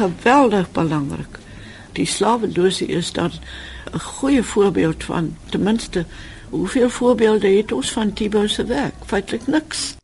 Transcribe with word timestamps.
geweldig 0.00 0.70
belangrik. 0.72 1.38
Die 1.92 2.06
slawelosie 2.06 2.88
is 2.88 3.12
dan 3.12 3.30
'n 3.92 3.98
goeie 3.98 4.42
voorbeeld 4.42 5.04
van 5.04 5.36
ten 5.50 5.62
minste 5.62 6.04
hoeveel 6.50 6.90
voorbeelde 6.90 7.48
het 7.48 7.72
ons 7.72 7.92
van 7.92 8.12
Tibo 8.12 8.46
se 8.46 8.64
werk? 8.64 8.94
Feitelik 9.06 9.46
niks. 9.46 9.96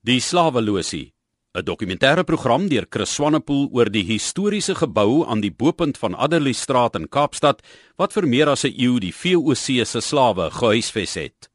Die 0.00 0.20
slawelosie 0.20 1.12
'n 1.56 1.64
dokumentêre 1.64 2.24
program 2.24 2.68
deur 2.68 2.86
Chris 2.90 3.14
Swanepoel 3.14 3.68
oor 3.72 3.90
die 3.90 4.04
historiese 4.04 4.74
gebou 4.74 5.26
aan 5.26 5.40
die 5.40 5.50
bopunt 5.50 5.98
van 5.98 6.14
Adderley 6.14 6.52
Straat 6.52 6.94
in 6.94 7.08
Kaapstad 7.08 7.62
wat 7.96 8.12
vir 8.12 8.28
meer 8.28 8.48
as 8.48 8.64
'n 8.64 8.74
eeu 8.76 8.98
die 9.00 9.14
VOC 9.14 9.86
se 9.86 10.00
slawe 10.00 10.50
gehuisves 10.50 11.14
het. 11.14 11.48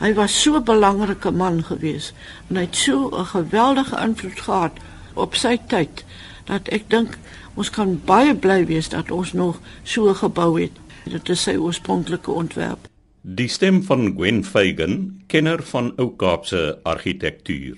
Hy 0.00 0.12
was 0.14 0.42
so 0.42 0.56
'n 0.56 0.64
belangrike 0.64 1.30
man 1.30 1.64
gewees 1.64 2.12
en 2.48 2.56
hy 2.56 2.62
het 2.62 2.76
so 2.76 3.08
'n 3.08 3.24
geweldige 3.24 3.96
invloed 3.96 4.40
gehad 4.40 4.72
op 5.14 5.34
sy 5.34 5.56
tyd 5.66 6.04
dat 6.44 6.68
ek 6.68 6.88
dink 6.90 7.18
ons 7.54 7.70
kan 7.70 8.00
baie 8.06 8.34
bly 8.34 8.64
wees 8.66 8.88
dat 8.88 9.10
ons 9.10 9.32
nog 9.32 9.60
so 9.82 10.14
gebou 10.14 10.60
het. 10.60 10.72
Dit 11.04 11.28
is 11.28 11.42
sy 11.42 11.56
oorspronklike 11.58 12.30
ontwerp. 12.30 12.88
Die 13.22 13.48
stem 13.48 13.82
van 13.86 14.14
Gwen 14.16 14.44
Fagan, 14.44 15.22
kenner 15.26 15.62
van 15.62 15.92
Ou 15.96 16.10
Kaapse 16.18 16.78
argitektuur. 16.82 17.76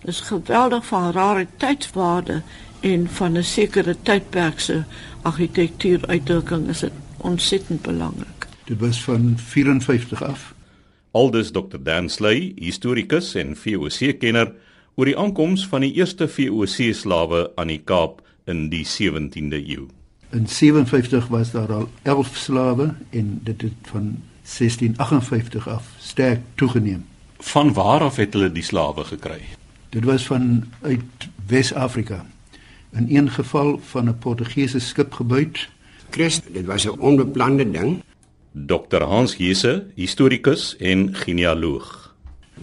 Dit 0.00 0.12
is 0.12 0.20
geweldig 0.20 0.86
van 0.86 1.12
rariteitswaarde 1.12 2.42
en 2.80 3.08
van 3.08 3.38
'n 3.38 3.42
sekere 3.42 3.96
tydperk 4.02 4.60
se 4.60 4.82
argitektuur 5.22 6.06
uitdrukking 6.06 6.68
is 6.68 6.80
dit 6.80 6.92
ontsettend 7.16 7.82
belangrik. 7.82 8.46
Dit 8.64 8.78
was 8.78 9.02
van 9.02 9.34
54 9.38 10.22
af. 10.22 10.54
Aldus 11.10 11.50
Dr. 11.50 11.78
Dan 11.82 12.08
Sley, 12.08 12.52
historikus 12.56 13.34
en 13.34 13.56
VOC-kenner 13.56 14.52
oor 14.96 15.04
die 15.04 15.18
aankoms 15.18 15.66
van 15.68 15.84
die 15.84 15.92
eerste 15.92 16.28
VOC-slawe 16.28 17.50
aan 17.60 17.68
die 17.68 17.82
Kaap 17.84 18.22
in 18.48 18.68
die 18.72 18.84
17de 18.88 19.58
eeu. 19.60 19.84
In 20.32 20.46
57 20.48 21.28
was 21.28 21.50
daar 21.52 21.72
al 21.72 21.88
11 22.02 22.36
slawe 22.36 22.94
en 23.10 23.40
dit 23.44 23.62
het 23.62 23.90
van 23.92 24.16
1658 24.42 25.68
af 25.68 25.92
sterk 25.98 26.40
toegeneem. 26.54 27.04
Van 27.38 27.72
waar 27.72 28.00
af 28.00 28.16
het 28.16 28.32
hulle 28.32 28.52
die 28.52 28.64
slawe 28.64 29.04
gekry? 29.04 29.40
Dit 29.88 30.04
was 30.04 30.26
van 30.26 30.64
uit 30.80 31.28
Wes-Afrika. 31.46 32.24
In 32.92 33.16
een 33.16 33.30
geval 33.30 33.78
van 33.78 34.08
'n 34.08 34.18
Portugese 34.18 34.78
skip 34.78 35.12
gebuit. 35.12 35.68
Christ, 36.10 36.42
dit 36.52 36.66
was 36.66 36.84
'n 36.84 36.98
onbeplande 36.98 37.70
ding. 37.70 38.02
Dr. 38.52 39.02
Hans 39.02 39.36
Jese, 39.36 39.86
historikus 39.94 40.76
en 40.76 41.14
genealoog. 41.14 42.05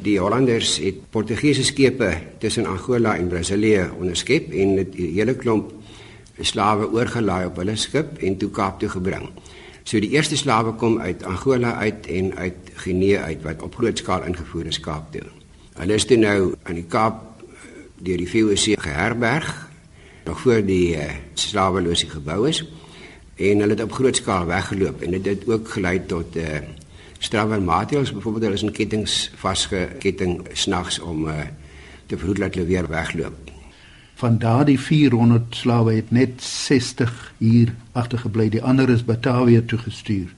Die 0.02 0.17
Hollanders 0.19 0.80
het 0.81 1.03
Portugese 1.13 1.63
skepe 1.63 2.09
tussen 2.39 2.66
Angola 2.66 3.16
en 3.17 3.27
Brasilië 3.27 3.91
onderskep 3.99 4.49
en 4.52 4.75
dit 4.75 4.95
hele 4.95 5.36
klomp 5.38 5.72
slawe 6.41 6.89
oorgelaai 6.89 7.45
op 7.45 7.59
hulle 7.61 7.75
skip 7.77 8.17
en 8.25 8.38
toe 8.41 8.49
Kaap 8.49 8.80
toe 8.81 8.89
gebring. 8.89 9.30
So 9.83 9.99
die 10.02 10.16
eerste 10.16 10.38
slawe 10.39 10.73
kom 10.81 10.97
uit 10.99 11.23
Angola 11.23 11.75
uit 11.83 12.08
en 12.08 12.33
uit 12.36 12.71
Guinea 12.86 13.23
uit 13.30 13.44
wat 13.45 13.61
op 13.61 13.75
groot 13.75 13.97
skaal 13.97 14.25
ingevoer 14.25 14.71
is 14.71 14.80
Kaap 14.80 15.11
toe. 15.14 15.27
Hulle 15.77 15.94
is 15.94 16.08
toe 16.09 16.17
nou 16.17 16.55
aan 16.64 16.80
die 16.81 16.88
Kaap 16.89 17.21
eh, 17.44 17.69
deur 18.03 18.17
die 18.17 18.30
VOC 18.30 18.81
geherberg 18.81 19.52
nog 20.25 20.39
voor 20.39 20.61
die 20.66 20.95
uh, 20.95 21.09
slawelosie 21.33 22.09
gebou 22.09 22.47
is 22.47 22.64
en 23.36 23.59
hulle 23.59 23.75
het 23.75 23.83
op 23.83 23.91
groot 23.91 24.16
skaal 24.16 24.45
weggeloop 24.47 25.02
en 25.02 25.11
dit 25.17 25.25
het 25.25 25.47
ook 25.49 25.67
gelei 25.75 25.97
tot 26.08 26.38
uh, 26.39 26.61
strawwe 27.23 27.59
maatreëls 27.63 28.11
byvoorbeeld 28.11 28.43
hulle 28.49 28.59
is 28.59 28.66
in 28.67 28.75
kettinge 28.75 29.39
vasgeketting 29.39 30.41
snags 30.53 30.99
om 30.99 31.27
uh, 31.31 31.47
te 32.05 32.17
verhoed 32.19 32.43
dat 32.43 32.55
hulle 32.57 32.67
weer 32.67 32.89
wegloop. 32.91 33.52
Van 34.19 34.38
daardie 34.38 34.80
400 34.80 35.55
slawe 35.55 35.95
het 35.95 36.11
net 36.11 36.43
60 36.43 37.33
hier 37.39 37.73
agtergebly, 37.91 38.49
die 38.49 38.63
ander 38.63 38.89
is 38.89 39.05
Batavië 39.07 39.65
toe 39.65 39.80
gestuur 39.88 40.31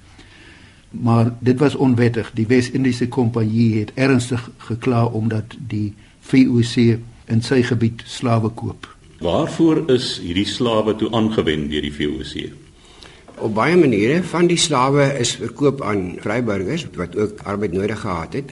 maar 1.01 1.33
dit 1.39 1.59
was 1.59 1.75
onwettig. 1.75 2.31
Die 2.33 2.47
Wes-Indiese 2.47 3.07
Kompanjie 3.07 3.79
het 3.79 3.91
ernstig 3.93 4.49
gekla 4.57 5.05
omdat 5.05 5.55
die 5.67 5.93
VOC 6.19 6.99
in 7.25 7.41
sy 7.41 7.61
gebied 7.65 8.03
slawe 8.05 8.49
koop. 8.49 8.87
Waarvoor 9.19 9.85
is 9.91 10.19
hierdie 10.21 10.47
slawe 10.47 10.95
toe 10.95 11.11
aangewend 11.11 11.71
deur 11.71 11.81
die 11.81 11.93
VOC? 11.93 12.64
Op 13.39 13.53
baie 13.53 13.77
maniere 13.77 14.23
van 14.23 14.47
die 14.47 14.57
slawe 14.57 15.19
is 15.19 15.35
verkoop 15.35 15.81
aan 15.81 16.15
vryburgers 16.19 16.87
wat 16.95 17.17
ook 17.17 17.41
arbeid 17.43 17.71
nodig 17.71 17.99
gehad 17.99 18.33
het. 18.33 18.51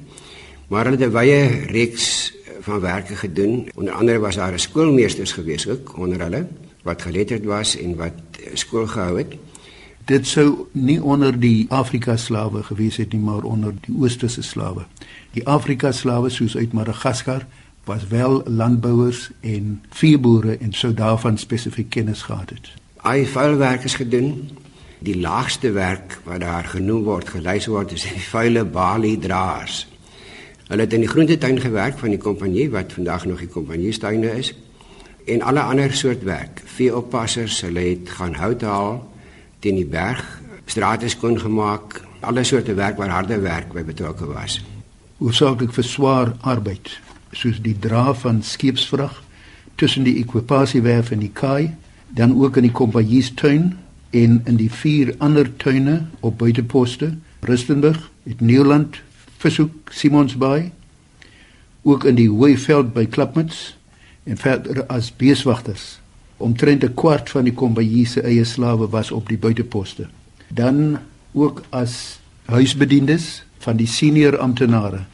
Maar 0.68 0.86
hulle 0.86 0.98
het 0.98 1.10
'n 1.10 1.18
wye 1.18 1.66
reeks 1.72 2.34
van 2.60 2.80
werke 2.80 3.16
gedoen. 3.16 3.70
Onder 3.76 3.94
andere 3.94 4.20
was 4.20 4.36
daar 4.36 4.54
'n 4.54 4.60
skoolmeesters 4.60 5.32
gewees 5.32 5.68
ook 5.70 5.98
onder 5.98 6.20
hulle 6.22 6.48
wat 6.84 7.02
geletterd 7.02 7.44
was 7.46 7.78
en 7.78 7.96
wat 7.96 8.14
skool 8.54 8.88
gehou 8.88 9.18
het 9.18 9.36
dit 10.06 10.28
sou 10.28 10.68
nie 10.72 11.00
onder 11.04 11.36
die 11.40 11.66
Afrika 11.72 12.18
slawe 12.18 12.64
gewees 12.64 12.98
het 13.00 13.14
nie 13.14 13.22
maar 13.24 13.44
onder 13.48 13.74
die 13.86 13.96
oosterse 13.96 14.44
slawe. 14.44 14.86
Die 15.34 15.46
Afrika 15.48 15.92
slawe 15.92 16.30
soos 16.30 16.58
uit 16.58 16.74
Madagaskar 16.74 17.46
was 17.88 18.08
wel 18.08 18.42
landbouers 18.46 19.30
en 19.42 19.82
veeboere 19.90 20.58
en 20.58 20.74
sou 20.74 20.94
daarvan 20.94 21.38
spesifiek 21.38 21.90
kennis 21.90 22.22
gehad 22.22 22.50
het. 22.50 22.72
Hy 23.04 23.26
vuilwerk 23.26 23.84
is 23.84 23.96
gedoen. 24.00 24.50
Die 25.04 25.20
laagste 25.20 25.72
werk 25.76 26.20
wat 26.24 26.40
daar 26.40 26.64
genoem 26.64 27.04
word, 27.04 27.28
gelys 27.36 27.66
word, 27.68 27.92
is 27.92 28.06
die 28.08 28.24
vuile 28.24 28.64
balie 28.64 29.18
draers. 29.20 29.82
Hulle 30.70 30.86
het 30.86 30.94
in 30.96 31.04
die 31.04 31.12
groentetuin 31.12 31.60
gewerk 31.60 31.98
van 32.00 32.14
die 32.14 32.22
kompanjie 32.22 32.70
wat 32.72 32.96
vandag 32.96 33.26
nog 33.28 33.42
die 33.44 33.52
kompanjiestuine 33.52 34.32
is 34.40 34.54
en 35.28 35.44
alle 35.44 35.60
ander 35.60 35.92
soort 35.92 36.24
werk. 36.24 36.62
Veeoppassers, 36.78 37.60
hulle 37.68 37.84
het 37.84 38.16
gaan 38.16 38.38
hout 38.40 38.64
haal 38.64 39.02
teen 39.60 39.82
die 39.82 39.88
berg, 39.88 40.24
strate 40.72 41.12
skoon 41.12 41.36
gemaak, 41.40 42.00
alle 42.24 42.48
soorte 42.48 42.74
werk 42.80 42.96
waar 42.98 43.12
harde 43.12 43.42
werk 43.44 43.76
by 43.76 43.84
betrokke 43.84 44.28
was. 44.32 44.62
Hoofsaaklik 45.20 45.76
vir 45.76 45.88
swaar 45.88 46.36
arbeid, 46.48 46.96
soos 47.36 47.60
die 47.64 47.76
dra 47.76 48.14
van 48.24 48.40
skeepsvrag 48.44 49.20
tussen 49.76 50.08
die 50.08 50.16
ekwipasiewerf 50.24 51.12
en 51.12 51.24
die 51.24 51.32
kaai, 51.36 51.74
dan 52.08 52.36
ook 52.40 52.60
in 52.60 52.70
die 52.72 52.76
kompanjiestuin 52.76 53.74
en 54.14 54.42
in 54.46 54.58
die 54.60 54.70
vier 54.72 55.16
ander 55.18 55.50
tuine 55.58 56.04
op 56.22 56.38
buiteposte, 56.38 57.16
Rustenburg, 57.42 58.12
het 58.24 58.42
Nieuwland, 58.42 59.02
Vishoek, 59.42 59.92
Simonsbaai, 59.92 60.72
ook 61.84 62.06
in 62.08 62.16
die 62.16 62.30
Hoëveld 62.30 62.94
by 62.94 63.08
Klapmuts 63.10 63.74
en 64.24 64.40
verder 64.40 64.86
as 64.88 65.12
beeswagters 65.18 65.98
omtrent 66.44 66.84
'n 66.84 66.94
kwart 66.94 67.30
van 67.30 67.44
die 67.44 67.54
kompanjie 67.54 68.06
se 68.06 68.22
eie 68.22 68.44
slawe 68.44 68.88
was 68.90 69.12
op 69.12 69.28
die 69.30 69.38
buiteposte. 69.38 70.08
Dan 70.48 70.98
ook 71.34 71.64
as 71.70 72.20
huisbediendes 72.46 73.44
van 73.58 73.78
die 73.78 73.88
senior 73.88 74.38
amptenare. 74.38 75.06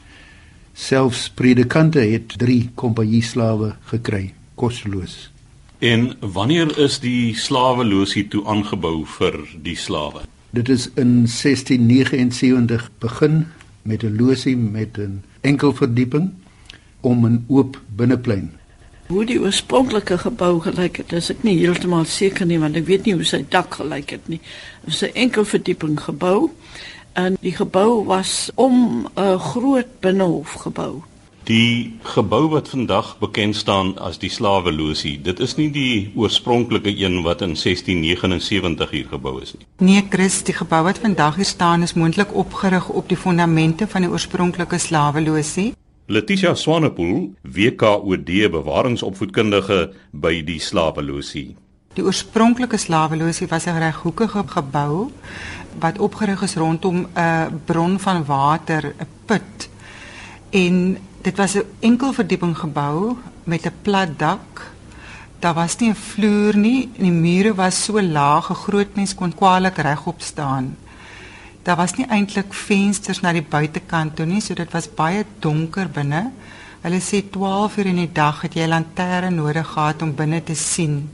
Selfs 0.74 1.30
predikante 1.30 2.00
het 2.00 2.38
3 2.38 2.70
kompanjie 2.76 3.24
slawe 3.24 3.76
gekry, 3.92 4.34
kosteloos. 4.56 5.32
En 5.80 6.14
wanneer 6.20 6.78
is 6.78 7.00
die 7.00 7.36
slawelosie 7.36 8.28
toe 8.28 8.46
aangebou 8.46 9.06
vir 9.18 9.40
die 9.64 9.78
slawe? 9.80 10.26
Dit 10.52 10.70
is 10.70 10.90
in 11.00 11.24
1679 11.28 12.90
begin 13.00 13.48
met 13.82 14.04
'n 14.04 14.16
losie 14.20 14.58
met 14.58 14.98
'n 14.98 15.24
enkel 15.42 15.74
verdieping 15.74 16.32
om 17.02 17.26
'n 17.26 17.46
oop 17.48 17.82
binneplein 17.96 18.60
Hoe 19.10 19.24
die 19.26 19.40
oorspronklike 19.42 20.20
gebou 20.22 20.60
gelyk 20.62 21.00
het, 21.02 21.14
is 21.18 21.32
ek 21.34 21.40
nie 21.42 21.56
heeltemal 21.58 22.04
seker 22.06 22.46
nie 22.46 22.60
want 22.62 22.76
ek 22.78 22.86
weet 22.86 23.08
nie 23.08 23.16
hoe 23.18 23.26
sy 23.26 23.40
dak 23.50 23.80
gelyk 23.80 24.12
het 24.14 24.28
nie. 24.30 24.38
Dit 24.84 24.92
was 24.92 25.02
'n 25.02 25.16
enkel 25.18 25.46
verdieping 25.46 25.98
gebou 26.00 26.52
en 27.14 27.38
die 27.42 27.56
gebou 27.56 28.06
was 28.06 28.52
om 28.56 29.08
'n 29.18 29.40
groot 29.40 29.90
binnehof 30.00 30.54
gebou. 30.54 31.02
Die 31.50 31.98
gebou 32.06 32.44
wat 32.52 32.68
vandag 32.70 33.16
bekend 33.18 33.56
staan 33.58 33.96
as 33.98 34.20
die 34.22 34.30
slawelosie, 34.30 35.16
dit 35.26 35.40
is 35.42 35.56
nie 35.58 35.72
die 35.74 36.12
oorspronklike 36.14 36.92
een 36.94 37.24
wat 37.26 37.42
in 37.42 37.56
1679 37.58 38.92
hier 38.94 39.08
gebou 39.10 39.40
is 39.42 39.56
nie. 39.56 39.66
Nee, 39.82 40.04
Chris, 40.14 40.44
die 40.46 40.54
gebou 40.54 40.84
wat 40.86 41.02
vandag 41.02 41.40
hier 41.42 41.50
staan 41.50 41.82
is 41.82 41.96
moontlik 41.98 42.36
opgerig 42.38 42.92
op 42.94 43.10
die 43.10 43.18
fondamente 43.18 43.88
van 43.90 44.06
die 44.06 44.12
oorspronklike 44.14 44.78
slawelosie. 44.78 45.74
Letitia 46.06 46.54
Swanepoel, 46.54 47.32
WKOD 47.42 48.30
bewaringsopvoedkundige 48.54 49.82
by 50.12 50.36
die 50.46 50.60
slawelosie. 50.62 51.56
Die 51.98 52.06
oorspronklike 52.06 52.78
slawelosie 52.78 53.50
was 53.50 53.66
'n 53.66 53.82
reghoekige 53.82 54.46
gebou 54.46 55.10
wat 55.80 55.98
opgerig 55.98 56.42
is 56.46 56.56
rondom 56.56 57.08
'n 57.18 57.62
bron 57.66 58.00
van 58.00 58.26
water, 58.26 58.94
'n 59.00 59.08
put. 59.26 59.70
En 60.50 60.98
dit 61.22 61.38
was 61.38 61.56
'n 61.56 61.64
enkel 61.80 62.14
verdieping 62.14 62.58
gebou 62.58 63.18
met 63.44 63.66
'n 63.66 63.74
plat 63.82 64.20
dak. 64.20 64.72
Daar 65.40 65.54
was 65.54 65.78
nie 65.78 65.90
'n 65.90 65.96
vloer 65.96 66.56
nie 66.58 66.90
en 66.98 67.04
die 67.04 67.12
mure 67.12 67.54
was 67.56 67.84
so 67.84 68.02
laag, 68.02 68.50
'n 68.50 68.56
groot 68.56 68.96
mens 68.96 69.16
kon 69.16 69.36
kwaliek 69.36 69.78
regop 69.78 70.22
staan 70.22 70.76
daar 71.70 71.78
was 71.78 71.94
nie 72.00 72.08
eintlik 72.10 72.54
vensters 72.56 73.20
na 73.22 73.30
die 73.36 73.46
buitekant 73.46 74.16
toe 74.18 74.26
nie, 74.26 74.42
so 74.42 74.56
dit 74.58 74.72
was 74.74 74.88
baie 74.98 75.26
donker 75.44 75.90
binne. 75.94 76.30
Hulle 76.82 77.02
sê 77.04 77.20
12 77.22 77.76
uur 77.78 77.90
in 77.92 78.00
die 78.02 78.12
dag 78.16 78.42
het 78.42 78.56
jy 78.58 78.66
'n 78.66 78.74
lanterne 78.74 79.30
nodig 79.30 79.68
gehad 79.68 80.02
om 80.02 80.16
binne 80.16 80.44
te 80.44 80.56
sien. 80.56 81.10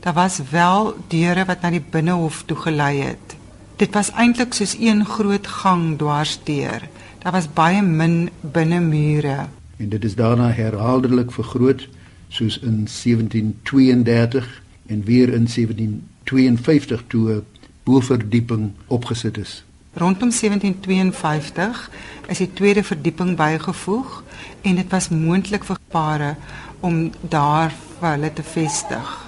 Daar 0.00 0.14
was 0.14 0.40
wel 0.50 0.94
deure 1.08 1.44
wat 1.44 1.62
na 1.62 1.70
die 1.70 1.84
binnehof 1.90 2.42
toe 2.46 2.56
gelei 2.56 3.00
het. 3.00 3.36
Dit 3.76 3.94
was 3.94 4.10
eintlik 4.10 4.54
soos 4.54 4.76
een 4.78 5.04
groot 5.04 5.46
gang 5.46 5.98
dwarsdeur. 5.98 6.88
Daar 7.26 7.34
was 7.34 7.52
baie 7.52 7.82
min 7.82 8.30
binnemure. 8.40 9.46
En 9.76 9.88
dit 9.88 10.04
is 10.04 10.14
daarna 10.14 10.50
herhaaldelik 10.50 11.32
vergroot 11.32 11.88
soos 12.28 12.58
in 12.58 12.86
1732 13.02 14.62
en 14.86 15.04
weer 15.04 15.32
in 15.32 15.48
1752 15.48 17.04
toe 17.06 17.32
'n 17.32 17.44
boverdieping 17.82 18.70
opgesit 18.86 19.38
is. 19.38 19.64
Rondom 19.92 20.30
1752 20.30 21.90
is 22.26 22.38
die 22.38 22.52
tweede 22.52 22.84
verdieping 22.84 23.36
bygevoeg 23.36 24.22
en 24.60 24.74
dit 24.74 24.90
was 24.90 25.08
moontlik 25.08 25.64
vir 25.64 25.78
pare 25.88 26.36
om 26.80 27.10
daar 27.28 27.74
vir 27.98 28.10
hulle 28.10 28.32
te 28.32 28.42
vestig. 28.42 29.25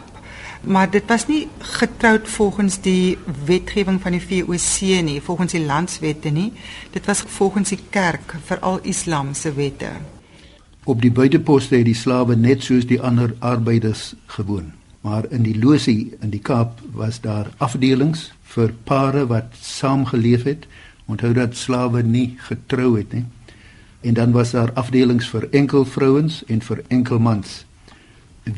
Maar 0.61 0.91
dit 0.91 1.03
was 1.07 1.27
nie 1.27 1.49
getroud 1.59 2.29
volgens 2.29 2.81
die 2.81 3.19
wetgewing 3.45 4.01
van 4.03 4.13
die 4.13 4.23
VOC 4.23 5.03
nie, 5.05 5.21
volgens 5.23 5.53
die 5.53 5.65
landswette 5.65 6.31
nie. 6.31 6.53
Dit 6.91 7.07
was 7.07 7.23
volgens 7.27 7.69
die 7.69 7.81
kerk, 7.91 8.35
veral 8.45 8.81
Islam 8.83 9.35
se 9.35 9.53
wette. 9.55 9.91
Op 10.85 11.01
die 11.03 11.13
buiteposte 11.13 11.77
het 11.77 11.85
die 11.85 11.95
slawe 11.95 12.37
net 12.37 12.63
soos 12.65 12.87
die 12.87 13.01
ander 13.01 13.35
arbeiders 13.39 14.15
gewoon. 14.27 14.73
Maar 15.01 15.31
in 15.31 15.43
die 15.43 15.59
losie 15.59 16.17
in 16.21 16.31
die 16.31 16.43
Kaap 16.43 16.81
was 16.93 17.21
daar 17.21 17.53
afdelings 17.57 18.33
vir 18.43 18.75
pare 18.85 19.27
wat 19.27 19.55
saamgeleef 19.61 20.43
het. 20.43 20.67
Onthou 21.07 21.33
dat 21.33 21.57
slawe 21.57 22.03
nie 22.03 22.35
getrou 22.49 22.97
het 22.97 23.13
nie. 23.13 23.25
En 24.01 24.15
dan 24.15 24.33
was 24.33 24.51
daar 24.51 24.73
afdelings 24.73 25.29
vir 25.29 25.49
enkel 25.51 25.85
vrouens 25.85 26.43
en 26.47 26.63
vir 26.63 26.83
enkel 26.89 27.19
mans 27.19 27.68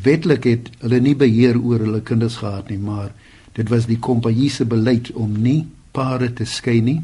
wetlik 0.03 0.43
het 0.43 0.69
hulle 0.79 0.99
nie 0.99 1.15
beheer 1.15 1.59
oor 1.59 1.79
hulle 1.79 2.01
kinders 2.01 2.39
gehad 2.41 2.69
nie, 2.69 2.79
maar 2.79 3.11
dit 3.53 3.69
was 3.69 3.85
die 3.85 3.99
kompanjie 3.99 4.49
se 4.49 4.65
beleid 4.65 5.11
om 5.11 5.33
nie 5.43 5.65
pare 5.91 6.33
te 6.33 6.45
skei 6.45 6.79
nie 6.81 7.01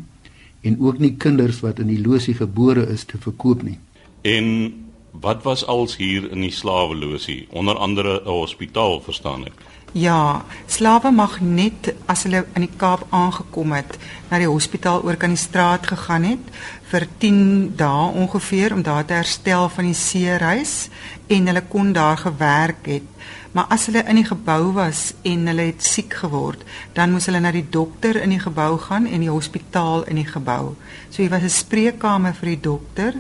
en 0.68 0.80
ook 0.80 1.00
nie 1.00 1.16
kinders 1.20 1.62
wat 1.64 1.80
in 1.80 1.92
die 1.92 2.02
losie 2.02 2.36
gebore 2.36 2.88
is 2.92 3.06
te 3.06 3.20
verkoop 3.22 3.64
nie. 3.64 3.78
En 4.22 4.74
wat 5.12 5.44
was 5.44 5.66
als 5.66 5.98
hier 5.98 6.32
in 6.32 6.42
die 6.42 6.52
slawelosie, 6.52 7.48
onder 7.50 7.76
andere 7.76 8.22
'n 8.26 8.30
hospitaal 8.30 9.02
verstaan 9.02 9.46
ek? 9.46 9.54
Ja, 9.92 10.46
slawe 10.68 11.12
mag 11.12 11.40
net 11.40 11.94
as 12.06 12.24
hulle 12.24 12.46
in 12.54 12.62
die 12.62 12.76
Kaap 12.78 13.08
aangekom 13.10 13.72
het, 13.72 13.98
na 14.30 14.38
die 14.38 14.50
hospitaal 14.50 15.04
oor 15.04 15.16
kan 15.16 15.30
die 15.30 15.40
straat 15.40 15.88
gegaan 15.88 16.24
het 16.24 16.52
vir 16.92 17.08
10 17.18 17.74
dae 17.80 18.12
ongeveer 18.12 18.74
om 18.74 18.84
daar 18.84 19.06
te 19.06 19.14
herstel 19.14 19.70
van 19.70 19.86
die 19.86 19.98
seereis 19.98 20.90
en 21.28 21.48
hulle 21.48 21.64
kon 21.68 21.92
daar 21.94 22.18
gewerk 22.18 22.86
het. 22.86 23.04
Maar 23.52 23.66
as 23.74 23.88
hulle 23.90 24.04
in 24.06 24.20
die 24.20 24.28
gebou 24.28 24.72
was 24.76 25.14
en 25.26 25.48
hulle 25.50 25.70
het 25.72 25.84
siek 25.84 26.14
geword, 26.22 26.62
dan 26.94 27.12
moes 27.16 27.26
hulle 27.26 27.40
na 27.42 27.52
die 27.56 27.66
dokter 27.70 28.20
in 28.22 28.36
die 28.36 28.42
gebou 28.44 28.76
gaan 28.84 29.08
en 29.10 29.24
die 29.24 29.32
hospitaal 29.32 30.04
in 30.12 30.20
die 30.22 30.28
gebou. 30.28 30.76
So 31.10 31.24
hier 31.24 31.32
was 31.34 31.44
'n 31.44 31.50
spreekkamer 31.50 32.34
vir 32.34 32.50
die 32.50 32.62
dokter 32.62 33.14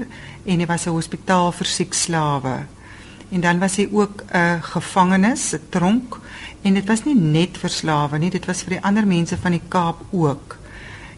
en 0.46 0.58
hier 0.58 0.68
was 0.68 0.86
'n 0.86 0.94
hospitaal 0.94 1.52
vir 1.52 1.66
siek 1.66 1.94
slawe. 1.94 2.66
En 3.32 3.42
dan 3.42 3.60
was 3.60 3.76
hy 3.76 3.90
ook 3.92 4.24
'n 4.32 4.62
gevangenis, 4.62 5.54
'n 5.54 5.62
tronk 5.70 6.20
en 6.62 6.74
dit 6.74 6.86
was 6.86 7.04
nie 7.04 7.16
net 7.16 7.58
vir 7.58 7.70
slawe 7.70 8.18
nie, 8.18 8.30
dit 8.30 8.46
was 8.46 8.62
vir 8.62 8.70
die 8.70 8.84
ander 8.84 9.08
mense 9.08 9.38
van 9.38 9.52
die 9.52 9.68
Kaap 9.68 10.02
ook. 10.12 10.58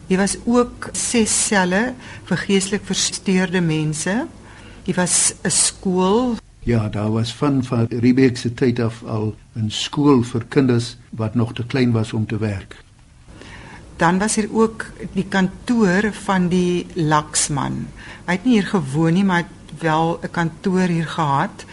Hier 0.07 0.17
was 0.17 0.37
ook 0.45 0.89
ses 0.93 1.47
selle 1.47 1.93
vir 2.23 2.37
geestelik 2.37 2.85
versteurde 2.85 3.61
mense. 3.61 4.27
Hier 4.83 4.95
was 4.95 5.33
'n 5.43 5.49
skool 5.49 6.37
Ja, 6.69 6.89
daar 6.89 7.11
was 7.11 7.33
van 7.33 7.63
van 7.63 7.85
Riebeek 7.89 8.37
se 8.37 8.53
tyd 8.53 8.79
af 8.79 9.03
al 9.03 9.35
'n 9.57 9.69
skool 9.69 10.21
vir 10.23 10.45
kinders 10.45 10.97
wat 11.09 11.35
nog 11.35 11.53
te 11.53 11.65
klein 11.65 11.91
was 11.91 12.13
om 12.13 12.25
te 12.25 12.37
werk. 12.37 12.83
Dan 13.95 14.19
was 14.19 14.35
hier 14.35 14.49
ook 14.53 14.85
die 15.13 15.25
kantoor 15.25 16.13
van 16.13 16.47
die 16.47 16.85
laksman. 16.93 17.87
Hy 18.25 18.31
het 18.31 18.45
nie 18.45 18.53
hier 18.53 18.67
gewoon 18.67 19.13
nie, 19.13 19.23
maar 19.23 19.47
wel 19.79 20.19
'n 20.21 20.31
kantoor 20.31 20.87
hier 20.87 21.07
gehad 21.07 21.65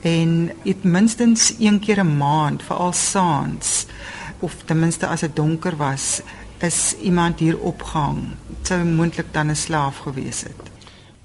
en 0.00 0.50
het 0.62 0.82
minstens 0.82 1.54
een 1.58 1.78
keer 1.78 2.04
'n 2.04 2.16
maand, 2.16 2.62
veral 2.62 2.92
saans 2.92 3.86
of 4.38 4.56
ten 4.64 4.78
minste 4.78 5.06
as 5.06 5.20
dit 5.20 5.36
donker 5.36 5.76
was, 5.76 6.20
is 6.58 6.96
iemand 7.02 7.38
hier 7.38 7.58
opgehang. 7.58 8.20
Dit 8.46 8.66
sou 8.66 8.84
moontlik 8.84 9.32
dan 9.32 9.50
'n 9.50 9.56
slaaf 9.56 9.96
gewees 9.98 10.42
het. 10.42 10.71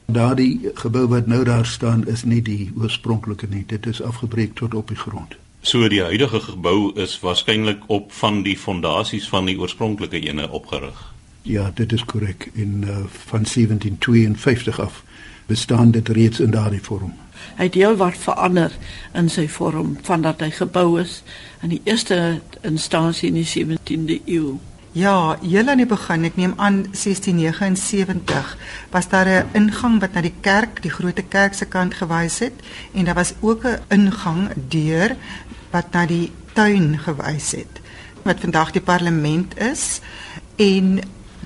Daardie 0.07 0.69
gebou 0.73 1.07
wat 1.07 1.25
nou 1.27 1.43
daar 1.43 1.65
staan 1.65 2.05
is 2.07 2.23
nie 2.23 2.41
die 2.41 2.71
oorspronklike 2.79 3.47
nie. 3.51 3.65
Dit 3.67 3.85
is 3.85 4.01
afgebreek 4.01 4.53
tot 4.55 4.73
op 4.73 4.87
die 4.87 4.97
grond. 4.97 5.35
So 5.61 5.87
die 5.91 6.01
huidige 6.01 6.39
gebou 6.39 6.93
is 6.95 7.19
waarskynlik 7.19 7.83
op 7.91 8.11
van 8.15 8.39
die 8.43 8.57
fondasies 8.57 9.27
van 9.29 9.45
die 9.45 9.57
oorspronklike 9.59 10.19
ene 10.19 10.47
opgerig. 10.49 11.13
Ja, 11.41 11.71
dit 11.75 11.91
is 11.91 12.05
korrek. 12.05 12.49
In 12.53 12.83
uh, 12.87 13.03
van 13.27 13.43
1752 13.43 14.79
af 14.79 15.03
bestaan 15.45 15.91
dit 15.91 16.07
reeds 16.07 16.39
in 16.39 16.51
daardie 16.51 16.81
vorm. 16.81 17.13
Hy 17.59 17.67
het 17.67 17.73
heel 17.73 17.95
wat 17.99 18.17
verander 18.17 18.71
in 19.13 19.27
sy 19.29 19.47
vorm 19.47 19.97
van 20.07 20.23
dat 20.23 20.39
hy 20.39 20.49
gebou 20.55 21.01
is 21.01 21.21
in 21.61 21.75
die 21.75 21.81
eerste 21.83 22.39
instansie 22.61 23.27
in 23.27 23.41
die 23.43 23.47
17de 23.47 24.21
eeu. 24.25 24.55
Ja, 24.97 25.37
heel 25.41 25.67
aan 25.69 25.77
die 25.77 25.85
begin, 25.85 26.23
ek 26.25 26.37
neem 26.39 26.55
aan 26.57 26.77
1679, 26.89 28.53
was 28.89 29.07
daar 29.11 29.27
'n 29.29 29.49
ingang 29.53 29.99
wat 30.01 30.13
na 30.13 30.21
die 30.25 30.33
kerk, 30.41 30.81
die 30.81 30.89
groot 30.89 31.21
kerk 31.29 31.53
se 31.53 31.65
kant 31.65 31.93
gewys 31.93 32.39
het 32.39 32.53
en 32.93 33.05
daar 33.05 33.19
was 33.21 33.33
ook 33.39 33.63
'n 33.65 33.77
ingang 33.89 34.49
deur 34.69 35.15
wat 35.69 35.91
na 35.91 36.05
die 36.05 36.31
tuin 36.53 36.97
gewys 36.97 37.51
het 37.51 37.81
wat 38.23 38.39
vandag 38.39 38.71
die 38.71 38.81
parlement 38.81 39.57
is 39.59 40.01
en 40.55 40.99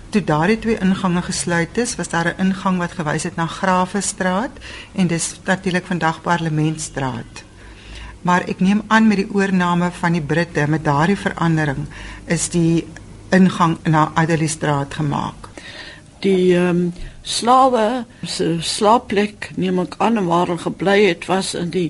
toe 0.10 0.24
daardie 0.24 0.60
twee 0.60 0.80
ingange 0.80 1.22
gesluit 1.22 1.78
is, 1.78 1.96
was 1.96 2.10
daar 2.10 2.28
'n 2.28 2.40
ingang 2.40 2.78
wat 2.78 2.92
gewys 2.92 3.24
het 3.24 3.36
na 3.36 3.46
Graafestraat 3.46 4.52
en 4.96 5.08
dis 5.08 5.40
natuurlik 5.44 5.86
vandag 5.86 6.22
Parlementstraat. 6.22 7.44
Maar 8.22 8.42
ek 8.48 8.60
neem 8.60 8.82
aan 8.88 9.08
met 9.08 9.18
die 9.18 9.34
oorneem 9.34 9.92
van 9.92 10.12
die 10.12 10.22
Britte 10.22 10.68
met 10.68 10.84
daardie 10.84 11.18
verandering 11.18 11.88
is 12.26 12.50
die 12.50 12.88
ingang 13.32 13.78
na 13.84 14.12
Adeliestraat 14.16 14.94
gemaak. 14.94 15.50
Die 16.22 16.54
um, 16.58 16.92
slawe 17.24 18.06
se 18.28 18.58
slaapplek 18.62 19.52
neem 19.58 19.80
ek 19.82 19.96
aan 19.98 20.20
waar 20.28 20.52
hulle 20.52 20.62
gebly 20.62 20.98
het 21.08 21.26
was 21.30 21.54
in 21.58 21.72
die 21.74 21.90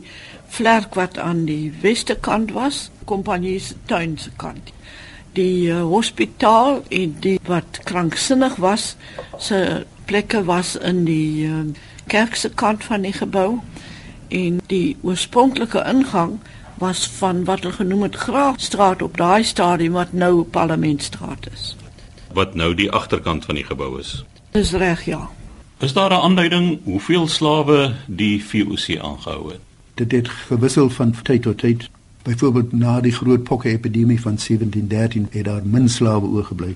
vlerk 0.51 0.95
wat 0.99 1.17
aan 1.19 1.45
die 1.47 1.71
weste 1.81 2.15
kant 2.15 2.51
was, 2.55 2.89
kompanjie 3.05 3.59
se 3.59 3.75
tuin 3.85 4.17
se 4.19 4.31
kant. 4.37 4.71
Die 5.35 5.71
uh, 5.71 5.81
hospitaal 5.87 6.81
en 6.89 7.15
die 7.23 7.37
wat 7.47 7.81
kranksinnig 7.87 8.57
was, 8.59 8.95
se 9.39 9.85
plekke 10.05 10.43
was 10.47 10.75
in 10.75 11.05
die 11.07 11.47
uh, 11.47 11.63
kerk 12.11 12.35
se 12.35 12.49
kant 12.49 12.83
van 12.83 13.07
die 13.07 13.15
gebou 13.15 13.61
en 14.31 14.59
die 14.71 14.97
oorspronklike 15.03 15.83
ingang 15.87 16.39
was 16.81 17.07
van 17.09 17.43
wat 17.45 17.61
hulle 17.61 17.73
genoem 17.73 18.01
het 18.01 18.15
Graafstraat 18.15 19.01
op 19.01 19.17
daai 19.17 19.43
stadium 19.43 19.93
wat 19.93 20.13
nou 20.13 20.43
Parlementstraat 20.43 21.47
is. 21.53 21.75
Wat 22.33 22.55
nou 22.55 22.73
die 22.75 22.91
agterkant 22.91 23.45
van 23.45 23.55
die 23.55 23.65
gebou 23.67 23.99
is. 23.99 24.23
Dis 24.51 24.71
reg, 24.71 25.05
ja. 25.05 25.29
Is 25.77 25.93
daar 25.93 26.09
'n 26.09 26.23
aanduiding 26.27 26.79
hoeveel 26.83 27.27
slawe 27.27 27.93
die 28.07 28.43
VOC 28.45 28.97
aangehou 29.01 29.51
het? 29.51 29.59
Dit 29.93 30.11
het 30.11 30.27
gewissel 30.27 30.89
van 30.89 31.15
tyd 31.21 31.41
tot 31.41 31.57
tyd. 31.57 31.89
Byvoorbeeld 32.23 32.71
na 32.71 33.01
die 33.01 33.11
groot 33.11 33.43
pokke-epidemie 33.43 34.21
van 34.21 34.35
1713 34.35 35.27
het 35.31 35.45
daar 35.45 35.61
min 35.65 35.89
slawe 35.89 36.27
oorgebly. 36.27 36.75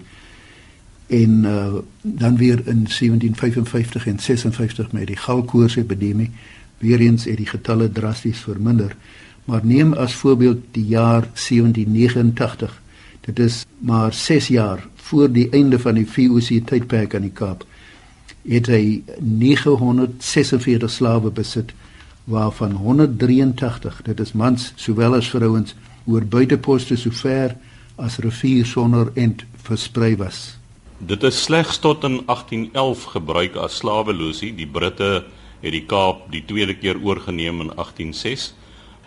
En 1.07 1.43
uh, 1.43 1.74
dan 2.01 2.38
weer 2.38 2.57
in 2.57 2.83
1755 2.83 4.07
en 4.07 4.19
56 4.19 4.91
met 4.91 5.07
die 5.07 5.17
galkoors-epidemie, 5.17 6.31
weer 6.77 7.00
eens 7.00 7.24
het 7.24 7.38
die 7.38 7.45
getalle 7.45 7.91
drasties 7.91 8.39
verminder. 8.39 8.95
Maar 9.46 9.66
neem 9.66 9.94
as 9.94 10.14
voorbeeld 10.14 10.64
die 10.72 10.86
jaar 10.86 11.22
1789. 11.22 12.82
Dit 13.25 13.40
is 13.40 13.66
maar 13.78 14.14
6 14.14 14.48
jaar 14.48 14.88
voor 14.96 15.32
die 15.32 15.50
einde 15.50 15.80
van 15.80 15.94
die 15.94 16.08
VOC 16.10 16.66
tydperk 16.66 17.16
aan 17.16 17.28
die 17.28 17.34
Kaap. 17.34 17.66
Het 18.46 18.68
hy 18.70 19.04
946 19.20 20.92
slawe 20.92 21.32
besit 21.34 21.74
waarvan 22.25 22.72
183, 22.72 24.02
dit 24.06 24.20
is 24.20 24.34
mans 24.34 24.72
sowel 24.82 25.16
as 25.18 25.30
vrouens, 25.30 25.75
oor 26.06 26.25
buiteposte 26.25 26.98
so 26.98 27.14
ver 27.14 27.56
as 28.02 28.18
rivier 28.22 28.66
sonder 28.66 29.12
end 29.14 29.46
versprei 29.66 30.16
was. 30.18 30.58
Dit 30.98 31.24
is 31.24 31.38
slegs 31.44 31.78
tot 31.84 32.04
in 32.04 32.22
1811 32.25 33.04
gebruik 33.14 33.58
as 33.62 33.78
slawelosie. 33.82 34.54
Die 34.58 34.68
Britte 34.68 35.25
het 35.62 35.74
die 35.74 35.86
Kaap 35.86 36.30
die 36.34 36.44
tweede 36.46 36.75
keer 36.78 36.98
oorgeneem 37.02 37.62
in 37.62 37.74
1806 37.75 38.54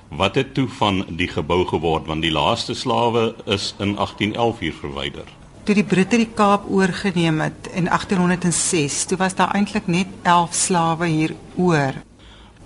wat 0.09 0.35
het 0.35 0.55
toe 0.55 0.69
van 0.79 1.05
die 1.09 1.29
gebou 1.29 1.65
geword 1.67 2.07
want 2.07 2.23
die 2.23 2.33
laaste 2.33 2.75
slawe 2.75 3.35
is 3.45 3.75
in 3.79 3.95
1811 3.97 4.59
hier 4.59 4.75
verwyder. 4.81 5.29
Toe 5.65 5.75
die 5.77 5.85
Britte 5.85 6.17
die 6.17 6.31
Kaap 6.35 6.65
oorgeneem 6.71 7.41
het 7.41 7.69
in 7.75 7.91
1806, 7.93 9.05
toe 9.05 9.19
was 9.21 9.35
daar 9.35 9.53
eintlik 9.55 9.87
net 9.87 10.09
11 10.23 10.55
slawe 10.55 11.07
hier 11.07 11.35
oor. 11.57 11.93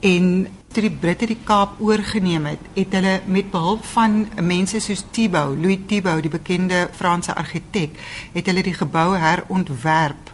En 0.00 0.46
Toe 0.72 0.86
die 0.86 0.96
Britte 0.96 1.26
die 1.28 1.36
Kaap 1.44 1.74
oorgeneem 1.84 2.46
het, 2.48 2.60
het 2.72 2.94
hulle 2.96 3.18
met 3.28 3.50
behulp 3.52 3.82
van 3.92 4.22
mense 4.40 4.78
soos 4.80 5.02
Thibaut, 5.12 5.58
Louis 5.60 5.82
Thibaut, 5.84 6.22
die 6.24 6.32
bekende 6.32 6.86
Franse 6.96 7.34
argitek, 7.36 7.98
het 8.32 8.48
hulle 8.48 8.64
die 8.64 8.72
gebou 8.72 9.10
herontwerp 9.20 10.31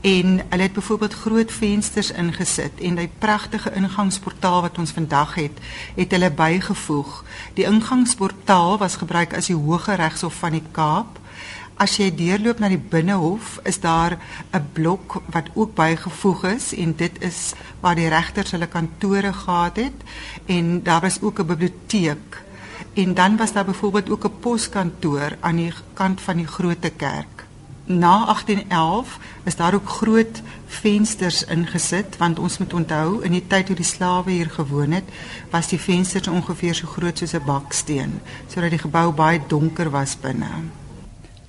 en 0.00 0.40
hulle 0.48 0.62
het 0.62 0.72
byvoorbeeld 0.72 1.14
groot 1.14 1.52
vensters 1.52 2.10
ingesit 2.10 2.80
en 2.80 2.94
die 2.94 3.10
pragtige 3.18 3.72
ingangsportaal 3.74 4.60
wat 4.60 4.78
ons 4.78 4.90
vandag 4.90 5.34
het, 5.34 5.58
het 5.96 6.10
hulle 6.10 6.30
bygevoeg. 6.30 7.24
Die 7.54 7.64
ingangsportaal 7.64 8.78
was 8.78 8.96
gebruik 8.96 9.34
as 9.34 9.46
die 9.46 9.56
hoë 9.56 9.96
regshof 9.98 10.34
van 10.34 10.52
die 10.52 10.66
Kaap 10.72 11.18
As 11.78 11.92
jy 11.94 12.08
deurloop 12.10 12.58
na 12.58 12.66
die 12.72 12.80
binnehof, 12.92 13.60
is 13.70 13.78
daar 13.78 14.18
'n 14.50 14.66
blok 14.74 15.22
wat 15.30 15.50
ook 15.54 15.74
bygevoeg 15.74 16.44
is 16.44 16.74
en 16.74 16.96
dit 16.96 17.22
is 17.22 17.54
waar 17.80 17.94
die 17.94 18.08
regters 18.08 18.50
hulle 18.50 18.66
kantore 18.66 19.32
gehad 19.32 19.76
het 19.76 19.98
en 20.46 20.82
daar 20.82 21.00
was 21.00 21.22
ook 21.22 21.38
'n 21.38 21.46
biblioteek. 21.46 22.42
En 22.94 23.14
dan 23.14 23.36
was 23.36 23.52
daar 23.52 23.64
byvoorbeeld 23.64 24.10
ook 24.10 24.24
'n 24.24 24.38
poskantoor 24.40 25.36
aan 25.40 25.56
die 25.56 25.72
kant 25.94 26.20
van 26.20 26.36
die 26.36 26.46
groot 26.46 26.90
kerk. 26.96 27.37
Na 27.88 28.24
1811 28.24 29.18
is 29.44 29.56
daar 29.56 29.74
ook 29.74 29.88
groot 29.88 30.42
vensters 30.66 31.44
ingesit 31.44 32.16
want 32.16 32.38
ons 32.38 32.58
moet 32.58 32.72
onthou 32.72 33.22
in 33.24 33.32
die 33.32 33.44
tyd 33.46 33.66
toe 33.66 33.76
die 33.76 33.84
slawe 33.84 34.30
hier 34.30 34.50
gewoon 34.50 34.90
het, 34.92 35.04
was 35.50 35.70
die 35.72 35.80
vensters 35.80 36.28
ongeveer 36.28 36.74
so 36.74 36.86
groot 36.86 37.18
soos 37.18 37.32
'n 37.32 37.46
baksteen 37.46 38.20
sodat 38.46 38.70
die 38.70 38.78
gebou 38.78 39.12
baie 39.12 39.40
donker 39.46 39.90
was 39.90 40.16
binne. 40.20 40.50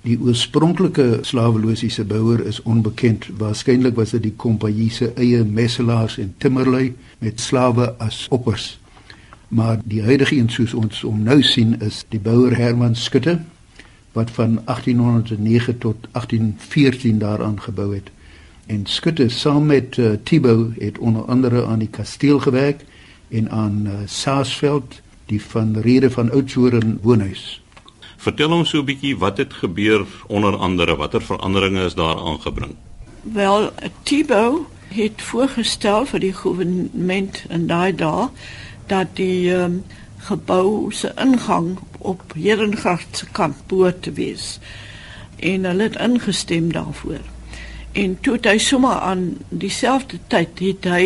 Die 0.01 0.19
oorspronklike 0.21 1.19
slawelosiese 1.21 2.05
bouer 2.05 2.45
is 2.45 2.61
onbekend. 2.61 3.27
Waarskynlik 3.37 3.95
was 3.95 4.09
dit 4.09 4.23
die 4.23 4.35
kompanjie 4.35 4.91
se 4.91 5.11
eie 5.15 5.43
messelaars 5.43 6.17
en 6.17 6.33
timmerlui 6.37 6.95
met 7.17 7.39
slawe 7.39 7.95
as 7.97 8.27
oppers. 8.29 8.79
Maar 9.47 9.79
die 9.83 10.03
huidige 10.03 10.35
een 10.35 10.49
soos 10.49 10.73
ons 10.73 11.03
om 11.03 11.23
nou 11.23 11.43
sien 11.43 11.81
is 11.81 12.05
die 12.09 12.19
bouer 12.19 12.57
Herman 12.57 12.95
Skutte 12.95 13.39
wat 14.11 14.31
van 14.31 14.61
1809 14.65 15.77
tot 15.77 15.95
1814 16.11 17.19
daaraan 17.19 17.61
gebou 17.61 17.95
het. 17.95 18.09
En 18.65 18.85
Skutte 18.85 19.29
saam 19.29 19.65
met 19.65 19.97
uh, 19.97 20.11
Thibaut 20.23 20.71
het 20.77 20.97
onder 20.97 21.25
andere 21.25 21.65
aan 21.65 21.79
die 21.79 21.89
kasteel 21.89 22.39
gewerk 22.39 22.85
en 23.29 23.51
aan 23.51 23.81
uh, 23.85 23.93
Saasveld 24.05 25.01
die 25.25 25.41
van 25.41 25.77
Rede 25.77 26.11
van 26.11 26.31
Oudtshoorn 26.31 26.99
woonhuis. 27.01 27.61
Vertel 28.17 28.51
ons 28.51 28.69
so 28.69 28.81
'n 28.81 28.85
bietjie 28.85 29.17
wat 29.17 29.37
het 29.37 29.53
gebeur 29.53 30.05
onder 30.27 30.55
andere, 30.55 30.95
watter 30.95 31.21
veranderinge 31.21 31.85
is 31.85 31.93
daar 31.93 32.17
aangebring? 32.17 32.75
Wel, 33.21 33.71
Thibaut 34.03 34.67
het 34.87 35.21
voorgestel 35.21 36.05
vir 36.05 36.19
die 36.19 36.33
regering 36.33 36.89
in 37.49 37.67
daai 37.67 37.95
dae 37.95 38.29
dat 38.87 39.07
die 39.13 39.53
um, 39.53 39.83
gebou 40.27 40.91
se 40.91 41.11
ingang 41.15 41.77
op 41.97 42.33
Herengracht 42.35 43.17
se 43.17 43.25
kant 43.31 43.67
behoort 43.67 44.01
te 44.03 44.11
wees. 44.11 44.59
En 45.39 45.63
hulle 45.63 45.83
het 45.83 45.95
ingestem 45.95 46.71
daarvoor. 46.71 47.23
En 47.91 48.17
toe 48.21 48.37
hy 48.41 48.57
sommer 48.57 48.99
aan 48.99 49.37
dieselfde 49.49 50.19
tyd 50.27 50.59
het 50.59 50.85
hy 50.85 51.05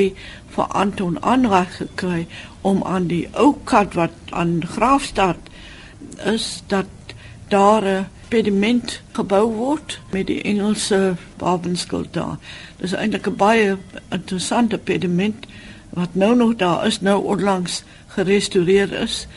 vir 0.56 0.74
Anton 0.76 1.18
aanraak 1.24 1.78
gekry 1.80 2.26
om 2.62 2.84
aan 2.84 3.08
die 3.08 3.28
ou 3.32 3.54
kant 3.64 3.96
wat 3.98 4.34
aan 4.36 4.60
Graafstad 4.68 5.40
is 6.26 6.64
dat 6.68 6.86
daar 7.48 7.84
'n 7.84 8.08
pediment 8.28 9.02
gebou 9.12 9.46
word 9.54 10.00
met 10.12 10.28
die 10.28 10.42
Engelse 10.42 11.16
wapenskild 11.38 12.14
daar. 12.14 12.38
Dis 12.78 12.94
eintlik 12.94 13.28
'n 13.28 13.36
baie 13.36 13.78
interessante 14.10 14.78
pediment 14.78 15.46
wat 15.90 16.16
nou 16.16 16.36
nog 16.36 16.56
daar 16.56 16.86
is, 16.86 17.02
nou 17.02 17.24
onlangs 17.24 17.84
gerestoreer 18.16 18.94
is. 19.04 19.28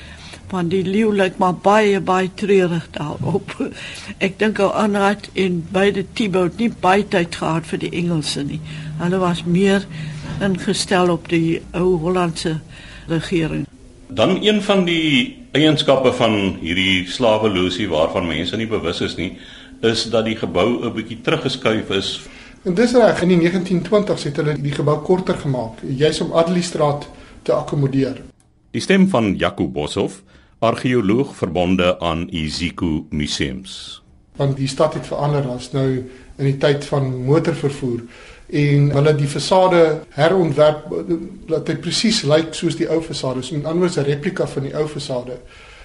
Want 0.50 0.70
die 0.70 0.84
leeu 0.86 1.10
lyk 1.14 1.38
maar 1.42 1.54
baie 1.54 2.00
baie 2.00 2.30
treurig 2.34 2.86
daarop. 2.94 3.54
Ek 4.26 4.38
dink 4.38 4.60
ou 4.62 4.70
aanraad 4.72 5.30
in 5.34 5.62
beide 5.72 6.04
Thibaut 6.14 6.58
nie 6.58 6.70
baie 6.70 7.06
tyd 7.08 7.34
gehad 7.40 7.66
vir 7.66 7.82
die 7.82 7.92
Engelse 8.02 8.44
nie. 8.46 8.60
Hulle 9.00 9.18
was 9.22 9.44
meer 9.44 9.86
ingestel 10.40 11.10
op 11.10 11.28
die 11.32 11.62
ou 11.74 11.96
Hollandse 12.04 12.60
regering. 13.08 13.66
Dan 14.06 14.38
een 14.42 14.62
van 14.62 14.84
die 14.86 15.46
eienskappe 15.56 16.12
van 16.12 16.56
hierdie 16.60 17.06
slaweloosie 17.10 17.88
waarvan 17.88 18.28
mense 18.28 18.56
nie 18.56 18.68
bewus 18.70 19.00
is 19.00 19.16
nie, 19.16 19.32
is 19.82 20.06
dat 20.10 20.24
die 20.24 20.36
gebou 20.36 20.84
'n 20.84 20.92
bietjie 20.94 21.20
teruggeskuif 21.20 21.90
is. 21.90 22.20
En 22.62 22.74
dis 22.74 22.92
reg, 22.92 23.22
in 23.22 23.28
die 23.28 23.38
1920s 23.38 24.24
het 24.24 24.36
hulle 24.36 24.56
die 24.58 24.72
gebou 24.72 24.98
korter 24.98 25.34
gemaak, 25.34 25.72
juis 25.96 26.20
om 26.20 26.32
Adeliestraat 26.32 27.08
te 27.42 27.52
akkommodeer. 27.52 28.22
Die 28.76 28.82
stem 28.84 29.06
van 29.08 29.30
Jaco 29.40 29.70
Boshoff, 29.72 30.18
argeoloog 30.58 31.30
verbonde 31.36 31.94
aan 32.00 32.26
Iziko 32.28 33.06
Museums. 33.10 34.02
Want 34.36 34.58
die 34.60 34.68
stad 34.68 34.98
het 34.98 35.06
verander 35.08 35.46
as 35.48 35.70
nou 35.72 35.86
in 36.36 36.44
die 36.44 36.58
tyd 36.60 36.84
van 36.84 37.06
motorvervoer 37.24 38.02
en 38.60 38.90
hulle 38.92 39.14
die 39.16 39.30
fasade 39.32 39.80
herontwerp 40.18 40.92
dat 41.48 41.64
dit 41.70 41.80
presies 41.80 42.20
lyk 42.28 42.52
soos 42.52 42.76
die 42.76 42.90
ou 42.92 43.00
fasade. 43.00 43.40
So 43.40 43.56
met 43.56 43.64
ander 43.64 43.86
woorde 43.86 44.04
'n 44.04 44.10
replika 44.10 44.46
van 44.46 44.68
die 44.68 44.76
ou 44.76 44.84
fasade. 44.86 45.38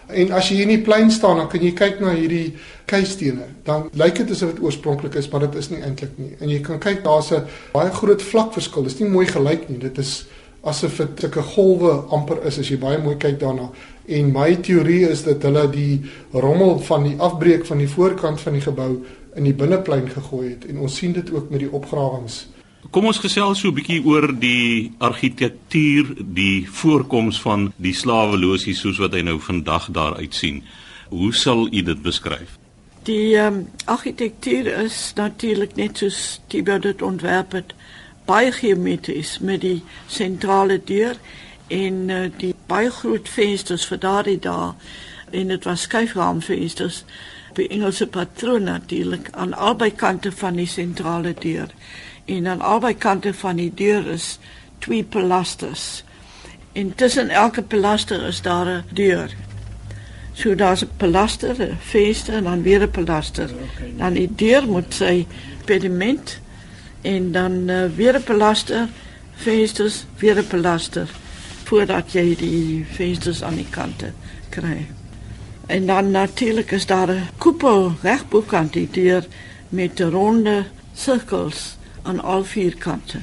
En 0.07 0.31
as 0.31 0.50
jy 0.50 0.55
hier 0.55 0.67
in 0.67 0.75
die 0.75 0.83
plein 0.83 1.12
staan, 1.12 1.38
dan 1.38 1.48
kan 1.48 1.63
jy 1.63 1.71
kyk 1.71 2.00
na 2.00 2.12
hierdie 2.13 2.53
keistene. 2.86 3.48
Dan 3.63 3.89
lyk 3.93 4.15
dit 4.15 4.31
asof 4.31 4.51
dit 4.51 4.63
oorspronklik 4.63 5.15
is, 5.15 5.29
maar 5.29 5.39
dit 5.39 5.55
is 5.55 5.69
nie 5.69 5.81
eintlik 5.81 6.17
nie. 6.17 6.36
En 6.39 6.50
jy 6.50 6.60
kan 6.60 6.79
kyk, 6.79 7.03
daar's 7.03 7.31
'n 7.31 7.48
baie 7.71 7.91
groot 7.91 8.21
vlakverskil. 8.21 8.83
Dit 8.83 8.91
is 8.91 9.00
nie 9.00 9.10
mooi 9.10 9.25
gelyk 9.25 9.69
nie. 9.69 9.77
Dit 9.77 9.98
is 9.98 10.25
asof 10.62 10.98
dit 10.98 11.24
sulke 11.25 11.41
golwe 11.41 11.94
amper 12.13 12.44
is 12.46 12.60
as 12.62 12.70
jy 12.70 12.77
baie 12.77 13.00
mooi 13.01 13.15
kyk 13.18 13.39
daarna. 13.41 13.70
En 14.06 14.32
my 14.34 14.56
teorie 14.65 15.08
is 15.10 15.24
dat 15.25 15.44
hulle 15.48 15.65
die 15.74 16.01
rommel 16.34 16.80
van 16.86 17.03
die 17.08 17.18
afbreek 17.18 17.65
van 17.65 17.82
die 17.82 17.89
voorkant 17.89 18.41
van 18.41 18.58
die 18.58 18.62
gebou 18.62 18.91
in 19.36 19.48
die 19.48 19.56
binneplein 19.58 20.10
gegooi 20.10 20.50
het 20.50 20.68
en 20.70 20.82
ons 20.86 20.96
sien 20.96 21.13
dit 21.13 21.32
ook 21.34 21.50
met 21.50 21.63
die 21.63 21.72
opgrawings. 21.72 22.46
Kom 22.91 23.06
ons 23.06 23.22
gesels 23.22 23.62
so 23.62 23.70
'n 23.70 23.77
bietjie 23.77 24.01
oor 24.06 24.34
die 24.39 24.91
argitektuur, 25.00 26.15
die 26.34 26.68
voorkoms 26.70 27.41
van 27.41 27.74
die 27.77 27.94
slaweloosie 27.94 28.74
soos 28.75 28.98
wat 28.98 29.13
hy 29.13 29.22
nou 29.22 29.39
vandag 29.39 29.91
daar 29.91 30.15
uitsien. 30.18 30.63
Hoe 31.10 31.34
sal 31.34 31.68
u 31.72 31.82
dit 31.82 32.01
beskryf? 32.01 32.58
Die 33.03 33.38
um, 33.38 33.68
argitektuur 33.86 34.68
is 34.84 35.13
natuurlik 35.15 35.75
net 35.75 35.98
soos 35.98 36.41
die 36.48 36.63
dit 36.63 37.01
ontwerp 37.01 37.51
het, 37.51 37.74
baie 38.31 38.51
geometries 38.55 39.38
met 39.39 39.61
die 39.61 39.83
sentrale 40.07 40.79
deur 40.88 41.19
en 41.67 42.09
uh, 42.09 42.23
die 42.38 42.55
baie 42.71 42.91
groot 43.01 43.29
vensters 43.29 43.85
vir 43.91 44.00
daardie 44.07 44.39
dae 44.39 44.71
en 45.31 45.51
dit 45.53 45.67
was 45.67 45.88
skuifraamvensters 45.88 47.03
die 47.55 47.67
Engelse 47.67 48.07
patroon 48.07 48.63
natuurlik 48.63 49.29
aan 49.31 49.53
albei 49.53 49.91
kante 49.95 50.31
van 50.31 50.55
die 50.55 50.67
sentrale 50.67 51.33
deur. 51.39 51.67
En 52.25 52.47
aan 52.47 52.61
albei 52.61 52.93
kante 52.97 53.33
van 53.33 53.55
die 53.55 53.71
deur 53.75 54.07
is 54.07 54.39
twee 54.79 55.03
pilasters. 55.03 56.03
En 56.71 56.95
tussen 56.95 57.29
elke 57.29 57.61
pilaster 57.61 58.23
is 58.27 58.41
daar 58.41 58.67
'n 58.67 58.83
deur. 58.93 59.35
So 60.33 60.55
daar's 60.55 60.83
'n 60.83 60.89
pilaster, 60.97 61.55
'n 61.59 61.77
venster 61.79 62.33
en 62.33 62.43
dan 62.43 62.63
weer 62.63 62.81
'n 62.81 62.91
pilaster. 62.91 63.50
Dan 63.97 64.13
die 64.13 64.29
deur 64.35 64.67
moet 64.67 64.93
sy 64.93 65.27
pediment 65.65 66.39
en 67.01 67.31
dan 67.31 67.51
uh, 67.70 67.86
weer 67.96 68.15
'n 68.15 68.24
pilaster, 68.24 68.88
vensters, 69.34 70.05
weer 70.17 70.38
'n 70.38 70.48
pilaster 70.48 71.10
voordat 71.63 72.12
jy 72.12 72.36
die 72.36 72.86
vensters 72.91 73.43
aan 73.43 73.55
die 73.55 73.70
kante 73.70 74.12
kry. 74.50 74.88
En 75.65 75.86
dan 75.86 76.12
natuurlik 76.12 76.72
is 76.72 76.86
daar 76.86 77.10
'n 77.10 77.27
koepel 77.38 77.93
reg 78.01 78.27
bokant 78.29 78.74
die 78.74 78.88
deur 78.91 79.25
met 79.70 80.00
ronde 80.00 80.65
sirkels 80.93 81.77
aan 82.01 82.20
al 82.20 82.43
vier 82.43 82.75
kante. 82.77 83.17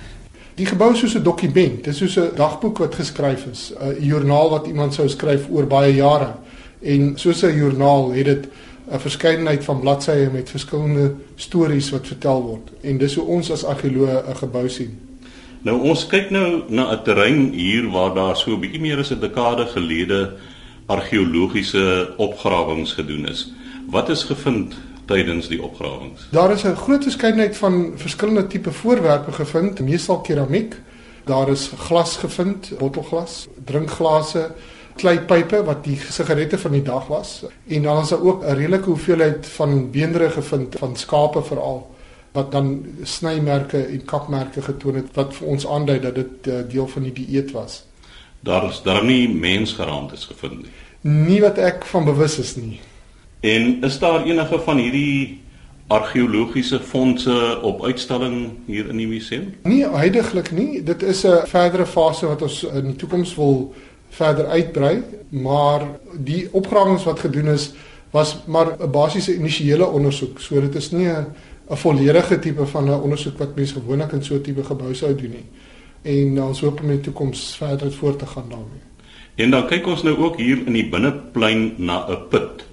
Die 0.55 0.67
gebou 0.67 0.97
soos 0.97 1.15
'n 1.15 1.23
dokument, 1.23 1.85
dit 1.85 1.87
is 1.87 1.99
soos 1.99 2.17
'n 2.17 2.35
dagboek 2.37 2.79
wat 2.79 2.95
geskryf 2.95 3.47
is, 3.47 3.73
'n 3.81 4.05
joernaal 4.05 4.51
wat 4.51 4.67
iemand 4.67 4.95
sou 4.95 5.09
skryf 5.09 5.47
oor 5.51 5.67
baie 5.67 5.95
jare. 5.95 6.35
En 6.81 7.13
soos 7.15 7.43
'n 7.43 7.57
joernaal 7.57 8.11
het 8.11 8.25
dit 8.25 8.49
'n 8.93 9.01
verskeidenheid 9.01 9.65
van 9.65 9.81
bladsye 9.81 10.31
met 10.33 10.51
verskillende 10.51 11.15
stories 11.37 11.91
wat 11.91 12.07
vertel 12.07 12.43
word. 12.43 12.71
En 12.81 12.99
dis 12.99 13.15
hoe 13.15 13.25
ons 13.25 13.51
as 13.51 13.65
argeoloë 13.65 14.23
'n 14.29 14.37
gebou 14.37 14.69
sien. 14.69 14.99
Nou 15.63 15.81
ons 15.81 16.07
kyk 16.07 16.31
nou 16.31 16.63
na 16.69 16.93
'n 16.93 17.03
terrein 17.03 17.53
hier 17.53 17.91
waar 17.91 18.15
daar 18.15 18.37
so 18.37 18.51
'n 18.51 18.61
bietjie 18.61 18.81
meer 18.81 18.99
as 18.99 19.11
'n 19.11 19.21
dekade 19.21 19.67
gelede 19.67 20.33
argeologiese 20.87 22.15
opgrawings 22.17 22.93
gedoen 22.93 23.29
is. 23.29 23.53
Wat 23.91 24.09
is 24.09 24.23
gevind 24.25 24.75
tydens 25.05 25.49
die 25.49 25.63
opgrawings? 25.63 26.29
Daar 26.31 26.53
is 26.53 26.65
'n 26.65 26.75
groot 26.75 27.03
verskeidenheid 27.03 27.57
van 27.57 27.93
verskillende 27.97 28.47
tipe 28.47 28.73
voorwerpe 28.73 29.33
gevind, 29.33 29.81
meestal 29.81 30.21
keramiek. 30.21 30.77
Daar 31.25 31.49
is 31.49 31.71
glas 31.77 32.17
gevind, 32.17 32.73
bottelglas, 32.79 33.49
drinkglase, 33.65 34.51
kleipype 34.99 35.63
wat 35.65 35.85
die 35.85 35.97
sigarette 36.11 36.59
van 36.59 36.75
die 36.77 36.83
dag 36.83 37.07
was 37.11 37.45
en 37.67 37.87
dan 37.87 38.03
is 38.03 38.13
daar 38.15 38.25
ook 38.25 38.45
'n 38.45 38.59
redelike 38.59 38.91
hoeveelheid 38.91 39.47
van 39.47 39.91
beendere 39.91 40.31
gevind 40.31 40.77
van 40.79 40.97
skape 40.97 41.43
veral 41.43 41.87
wat 42.33 42.53
dan 42.53 42.87
snymerke 43.03 43.81
en 43.87 44.05
kapmerke 44.05 44.63
getoon 44.63 44.95
het 44.95 45.15
wat 45.15 45.35
vir 45.35 45.47
ons 45.47 45.67
aandui 45.67 45.99
dat 46.01 46.15
dit 46.15 46.47
eh, 46.47 46.61
deel 46.69 46.89
van 46.89 47.03
die 47.03 47.13
dieet 47.13 47.51
was. 47.51 47.83
Daar 48.41 48.69
is 48.69 48.83
daar 48.83 49.05
nie 49.05 49.29
mensgeraamtes 49.29 50.25
gevind 50.25 50.63
nie. 50.63 50.71
Nie 51.01 51.41
wat 51.41 51.59
ek 51.59 51.85
van 51.85 52.05
bewus 52.05 52.39
is 52.39 52.57
nie. 52.57 52.81
En 53.41 53.83
is 53.87 53.99
daar 53.99 54.27
enige 54.27 54.59
van 54.59 54.77
hierdie 54.77 55.41
argeologiese 55.89 56.81
fondse 56.81 57.59
op 57.63 57.85
uitstalling 57.85 58.51
hier 58.67 58.89
in 58.93 58.97
die 59.01 59.09
museum? 59.09 59.55
Nie 59.65 59.87
heidaglik 59.89 60.51
nie. 60.53 60.83
Dit 60.85 61.03
is 61.03 61.25
'n 61.25 61.47
verdere 61.47 61.87
fase 61.87 62.27
wat 62.27 62.43
ons 62.43 62.63
in 62.63 62.85
die 62.85 62.97
toekoms 62.97 63.35
wil 63.35 63.75
verder 64.09 64.47
uitbrei, 64.47 65.03
maar 65.29 65.87
die 66.13 66.49
opgrawings 66.53 67.05
wat 67.05 67.21
gedoen 67.21 67.49
is 67.49 67.73
was 68.11 68.39
maar 68.47 68.77
'n 68.81 68.91
basiese 68.91 69.35
initiële 69.35 69.87
ondersoek. 69.87 70.41
So 70.41 70.61
dit 70.61 70.75
is 70.75 70.91
nie 70.91 71.09
'n 71.09 71.27
volledige 71.69 72.39
tipe 72.39 72.67
van 72.67 72.85
'n 72.85 73.01
ondersoek 73.01 73.39
wat 73.39 73.55
mense 73.55 73.75
gewoonlik 73.75 74.13
in 74.13 74.25
so 74.25 74.35
'n 74.35 74.41
tipe 74.41 74.65
gebou 74.65 74.95
sou 74.95 75.15
doen 75.15 75.31
nie. 75.31 75.47
En 76.03 76.43
ons 76.43 76.61
hoop 76.61 76.81
om 76.81 76.91
in 76.91 76.97
die 76.97 77.01
toekoms 77.01 77.57
verder 77.57 77.93
voort 77.93 78.19
te 78.19 78.27
gaan 78.27 78.49
daarmee. 78.49 78.83
En 79.35 79.51
dan 79.51 79.67
kyk 79.67 79.87
ons 79.87 80.03
nou 80.03 80.17
ook 80.17 80.37
hier 80.37 80.59
in 80.67 80.73
die 80.73 80.89
binneplein 80.89 81.75
na 81.77 82.07
'n 82.09 82.29
put. 82.29 82.65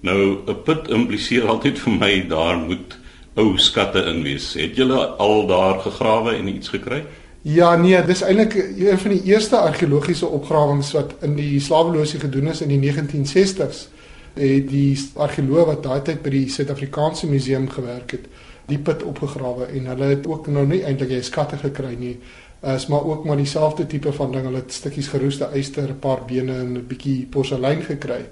Nou 0.00 0.38
'n 0.46 0.62
put 0.64 0.88
impliseer 0.88 1.46
altyd 1.46 1.78
vir 1.78 1.92
my 1.92 2.26
daar 2.28 2.56
moet 2.56 2.98
ou 3.34 3.58
skatte 3.58 4.02
in 4.04 4.22
wees. 4.22 4.54
Het 4.54 4.76
julle 4.76 5.06
al 5.06 5.46
daar 5.46 5.80
gegrawe 5.80 6.34
en 6.34 6.48
iets 6.48 6.68
gekry? 6.68 7.04
Ja 7.42 7.76
nee, 7.76 7.96
dis 8.04 8.20
eintlik 8.20 8.54
een 8.54 8.98
van 8.98 9.10
die 9.14 9.22
eerste 9.22 9.56
argeologiese 9.56 10.26
opgrawings 10.26 10.90
wat 10.92 11.14
in 11.24 11.38
die 11.38 11.60
slaweloosie 11.60 12.20
gedoen 12.20 12.50
is 12.52 12.60
in 12.60 12.68
die 12.68 12.92
1960s. 12.92 13.86
Het 14.34 14.68
die 14.68 14.92
argeoloog 15.16 15.66
wat 15.70 15.82
daai 15.82 16.02
tyd 16.04 16.20
by 16.22 16.34
die 16.34 16.50
Suid-Afrikaanse 16.52 17.26
Museum 17.26 17.64
gewerk 17.72 18.12
het, 18.12 18.28
die 18.68 18.78
put 18.78 19.02
opgegrawe 19.02 19.70
en 19.72 19.88
hulle 19.88 20.12
het 20.12 20.28
ook 20.28 20.50
nou 20.52 20.66
nie 20.68 20.82
eintlik 20.84 21.16
jy 21.16 21.22
skatte 21.24 21.56
gekry 21.62 21.94
nie. 21.98 22.18
Is 22.60 22.86
maar 22.92 23.08
ook 23.08 23.24
maar 23.24 23.40
dieselfde 23.40 23.86
tipe 23.86 24.12
van 24.12 24.32
ding. 24.36 24.44
Hulle 24.44 24.60
het 24.60 24.72
stukkies 24.76 25.08
geroeste 25.08 25.48
yster, 25.56 25.88
'n 25.88 25.98
paar 25.98 26.20
bene 26.28 26.52
en 26.52 26.76
'n 26.76 26.86
bietjie 26.86 27.26
porselein 27.30 27.82
gekry. 27.82 28.28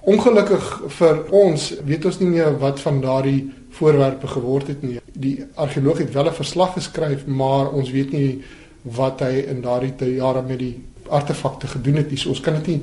Ongelukkig 0.00 0.82
vir 0.88 1.24
ons 1.30 1.74
weet 1.84 2.04
ons 2.04 2.18
nie 2.18 2.28
meer 2.28 2.58
wat 2.58 2.80
van 2.80 3.00
daardie 3.00 3.52
voorwerpe 3.70 4.26
geword 4.26 4.66
het 4.66 4.82
nie. 4.82 5.00
Die 5.16 5.44
argeoloog 5.54 5.98
het 5.98 6.12
wel 6.12 6.28
'n 6.28 6.34
verslag 6.34 6.72
geskryf, 6.72 7.26
maar 7.26 7.70
ons 7.70 7.90
weet 7.90 8.12
nie 8.12 8.42
wat 8.82 9.20
hy 9.20 9.44
in 9.48 9.60
daardie 9.60 10.14
jare 10.14 10.42
met 10.42 10.58
die 10.58 10.82
artefakte 11.08 11.66
gedoen 11.66 11.94
het 11.94 12.10
nie. 12.10 12.18
So 12.18 12.28
ons 12.28 12.40
kan 12.40 12.54
dit 12.54 12.66
nie 12.66 12.80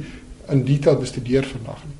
in 0.50 0.66
detail 0.66 0.98
bestudeer 0.98 1.44
vandag 1.44 1.84
nie. 1.86 1.96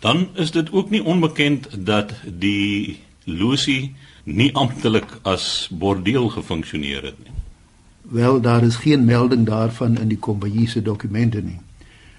Dan 0.00 0.28
is 0.34 0.50
dit 0.50 0.72
ook 0.72 0.90
nie 0.90 1.04
onbekend 1.04 1.68
dat 1.86 2.12
die 2.24 2.98
losie 3.24 3.94
nie 4.24 4.54
amptelik 4.54 5.18
as 5.22 5.68
bordeel 5.72 6.28
gefunksioneer 6.28 7.02
het 7.02 7.18
nie. 7.24 7.32
Wel, 8.02 8.40
daar 8.40 8.62
is 8.62 8.76
geen 8.76 9.04
melding 9.04 9.46
daarvan 9.46 9.96
in 9.98 10.08
die 10.08 10.18
Kombayise 10.18 10.82
dokumente 10.82 11.40
nie. 11.40 11.58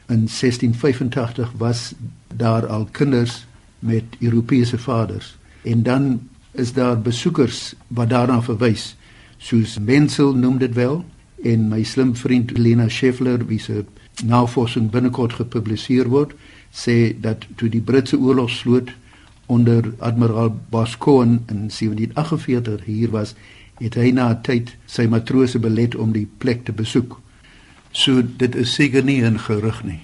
In 0.08 0.26
1685 0.26 1.52
was 1.58 1.94
daar 2.36 2.68
al 2.68 2.88
kinders 2.92 3.46
met 3.80 4.04
Europese 4.20 4.78
vaders 4.78 5.36
en 5.62 5.84
dan 5.84 6.30
is 6.56 6.74
daar 6.74 7.02
besoekers 7.02 7.74
wat 7.88 8.10
daarna 8.10 8.42
verwys 8.42 8.96
soos 9.38 9.78
Menzel 9.80 10.34
noem 10.34 10.58
dit 10.58 10.74
wel 10.74 11.04
en 11.44 11.68
my 11.70 11.84
slim 11.84 12.16
vriend 12.16 12.58
Lena 12.58 12.90
Scheffler 12.90 13.46
wie 13.48 13.60
se 13.60 13.86
navorsing 14.24 14.90
binnekort 14.92 15.34
gepubliseer 15.34 16.08
word 16.10 16.34
sê 16.72 17.16
dat 17.22 17.46
toe 17.56 17.70
die 17.70 17.82
Britse 17.82 18.18
oorlog 18.18 18.50
sloot 18.50 18.92
onder 19.46 19.94
admiraal 20.00 20.56
Boscawen 20.70 21.44
in 21.48 21.68
1748 21.70 22.86
hier 22.86 23.12
was 23.12 23.36
het 23.80 23.98
hy 24.00 24.12
na 24.16 24.32
tyd 24.44 24.74
sy 24.88 25.06
matrose 25.12 25.60
belet 25.60 25.96
om 26.00 26.14
die 26.16 26.28
plek 26.40 26.64
te 26.66 26.74
besoek. 26.76 27.18
So 27.92 28.24
dit 28.24 28.56
is 28.56 28.74
seker 28.74 29.04
nie 29.04 29.22
'n 29.24 29.40
gerug 29.40 29.84
nie. 29.84 30.02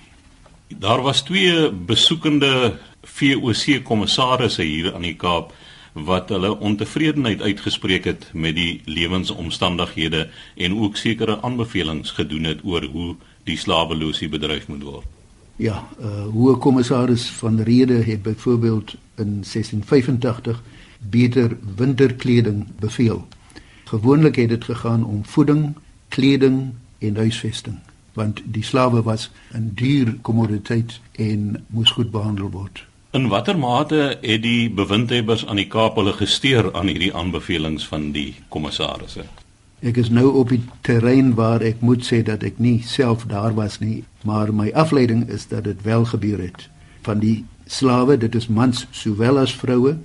Daar 0.79 1.01
was 1.01 1.23
twee 1.23 1.71
besoekende 1.71 2.77
VOC 3.03 3.83
kommissarisse 3.83 4.63
hier 4.63 4.93
aan 4.93 5.01
die 5.01 5.15
Kaap 5.15 5.53
wat 5.93 6.29
hulle 6.29 6.59
ontevredenheid 6.59 7.41
uitgespreek 7.41 8.03
het 8.03 8.29
met 8.33 8.55
die 8.55 8.81
lewensomstandighede 8.85 10.29
en 10.55 10.77
ook 10.79 10.97
sekere 10.97 11.41
aanbevelings 11.41 12.11
gedoen 12.11 12.43
het 12.43 12.63
oor 12.63 12.83
hoe 12.83 13.15
die 13.43 13.57
slaweloosie 13.57 14.29
bedryf 14.29 14.67
moet 14.67 14.83
word. 14.83 15.05
Ja, 15.55 15.87
uh 15.99 16.25
hoe 16.31 16.57
kommissaris 16.57 17.29
van 17.29 17.59
Rede 17.61 18.03
het 18.03 18.21
byvoorbeeld 18.21 18.95
in 19.15 19.43
1685 19.43 20.63
beter 20.99 21.57
winterkleding 21.75 22.67
beveel. 22.79 23.27
Gewoonlik 23.83 24.35
het 24.35 24.49
dit 24.49 24.63
gegaan 24.63 25.03
om 25.03 25.25
voeding, 25.25 25.75
kleding 26.07 26.73
en 26.99 27.15
huisvesting 27.15 27.79
want 28.13 28.41
die 28.45 28.63
slawe 28.63 29.01
was 29.01 29.31
'n 29.53 29.71
duur 29.73 30.15
kommoditeit 30.21 30.99
en 31.11 31.65
moes 31.67 31.91
goed 31.91 32.11
behandel 32.11 32.49
word. 32.49 32.85
In 33.13 33.27
watter 33.27 33.57
mate 33.59 34.17
het 34.21 34.39
die 34.41 34.69
bewindhebbers 34.71 35.41
aan 35.45 35.57
die 35.59 35.67
Kaap 35.67 35.97
hulle 35.99 36.13
gesteer 36.15 36.69
aan 36.71 36.87
hierdie 36.87 37.11
aanbevelings 37.11 37.83
van 37.89 38.05
die 38.15 38.37
kommissarisse? 38.47 39.25
Ek 39.83 39.97
is 39.99 40.07
nou 40.15 40.29
op 40.39 40.53
die 40.53 40.61
terrein 40.87 41.33
waar 41.35 41.59
ek 41.59 41.81
moet 41.83 42.05
sê 42.07 42.21
dat 42.23 42.45
ek 42.47 42.61
nie 42.63 42.77
self 42.87 43.25
daar 43.27 43.51
was 43.57 43.81
nie, 43.83 44.05
maar 44.23 44.53
my 44.55 44.69
afleiding 44.71 45.25
is 45.27 45.43
dat 45.51 45.67
dit 45.67 45.81
wel 45.83 46.07
gebeur 46.07 46.39
het. 46.39 46.69
Van 47.03 47.19
die 47.19 47.41
slawe, 47.67 48.15
dit 48.15 48.35
is 48.39 48.47
mans 48.47 48.85
sowel 48.95 49.41
as 49.43 49.57
vroue, 49.59 49.97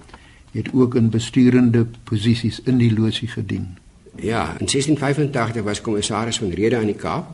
het 0.56 0.72
ook 0.74 0.96
in 0.98 1.12
besturende 1.14 1.84
posisies 2.10 2.58
in 2.66 2.82
die 2.82 2.90
losie 2.90 3.28
gedien. 3.30 3.76
Ja, 4.18 4.56
in 4.58 4.66
1685 4.66 5.62
was 5.62 5.80
kommissaris 5.80 6.42
van 6.42 6.50
Rede 6.50 6.80
aan 6.80 6.90
die 6.90 6.98
Kaap 6.98 7.30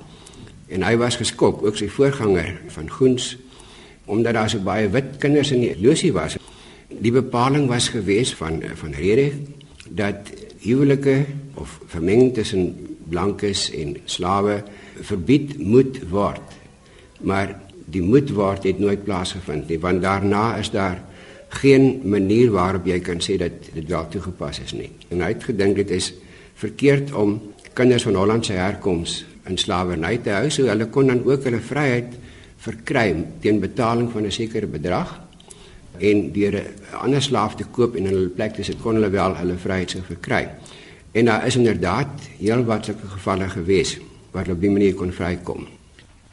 en 0.69 0.85
hy 0.85 0.99
was 1.01 1.17
geskok 1.17 1.65
ook 1.65 1.81
sy 1.81 1.89
voorganger 1.89 2.59
van 2.77 2.93
Goens 2.93 3.39
omdat 4.05 4.35
daar 4.35 4.51
so 4.51 4.63
baie 4.65 4.89
wit 4.91 5.17
kinders 5.23 5.53
in 5.55 5.61
die 5.61 5.75
losie 5.81 6.13
was. 6.13 6.37
Die 6.89 7.13
bepaling 7.13 7.69
was 7.71 7.89
gewees 7.93 8.35
van 8.35 8.63
van 8.75 8.93
Rede 8.93 9.31
dat 9.89 10.33
huwelike 10.63 11.25
of 11.55 11.81
vermenging 11.87 12.35
tussen 12.35 12.97
blankes 13.09 13.71
en 13.71 13.97
slawe 14.05 14.63
verbied 15.01 15.59
moet 15.59 16.01
word. 16.11 16.59
Maar 17.21 17.59
die 17.93 18.03
moet 18.03 18.31
word 18.31 18.65
het 18.65 18.79
nooit 18.79 19.05
plaasgevind 19.05 19.69
nie 19.69 19.81
want 19.81 20.03
daarna 20.03 20.57
is 20.57 20.71
daar 20.71 21.03
geen 21.61 22.01
manier 22.09 22.51
waarop 22.53 22.87
jy 22.89 22.99
kan 23.05 23.21
sê 23.21 23.37
dat 23.41 23.53
dit 23.75 23.89
wel 23.89 24.09
toegepas 24.09 24.63
is 24.65 24.73
nie. 24.73 24.91
En 25.13 25.21
hy 25.21 25.35
het 25.35 25.45
gedink 25.51 25.77
dit 25.83 25.91
is 25.93 26.13
verkeerd 26.61 27.13
om 27.13 27.37
kinders 27.77 28.07
van 28.09 28.17
Hollandse 28.17 28.57
herkoms 28.57 29.23
in 29.49 29.59
slawerny 29.59 30.17
te 30.23 30.33
hou, 30.33 30.49
so 30.51 30.69
hulle 30.71 30.87
kon 30.93 31.11
dan 31.11 31.25
ook 31.27 31.45
hulle 31.49 31.61
vryheid 31.61 32.15
verkry 32.63 33.11
teen 33.41 33.61
betaling 33.61 34.11
van 34.13 34.27
'n 34.27 34.31
sekere 34.31 34.67
bedrag 34.67 35.21
en 35.99 36.33
deur 36.33 36.55
'n 36.55 36.97
ander 37.05 37.23
slaaf 37.23 37.55
te 37.57 37.65
koop 37.65 37.97
en 37.97 38.07
in 38.07 38.15
hulle 38.15 38.29
plek 38.29 38.55
te 38.55 38.63
sit 38.63 38.81
kon 38.81 38.95
hulle 38.95 39.11
wel 39.11 39.37
hulle 39.37 39.57
vryheid 39.59 39.91
sou 39.91 40.03
verkry. 40.03 40.49
En 41.13 41.25
daar 41.25 41.47
is 41.47 41.57
inderdaad 41.57 42.09
heelwat 42.39 42.85
sulke 42.85 43.07
gevalle 43.07 43.49
gewees 43.49 43.99
waar 44.31 44.43
hulle 44.43 44.55
op 44.55 44.61
die 44.61 44.71
manier 44.71 44.95
kon 44.95 45.13
vrykom. 45.13 45.67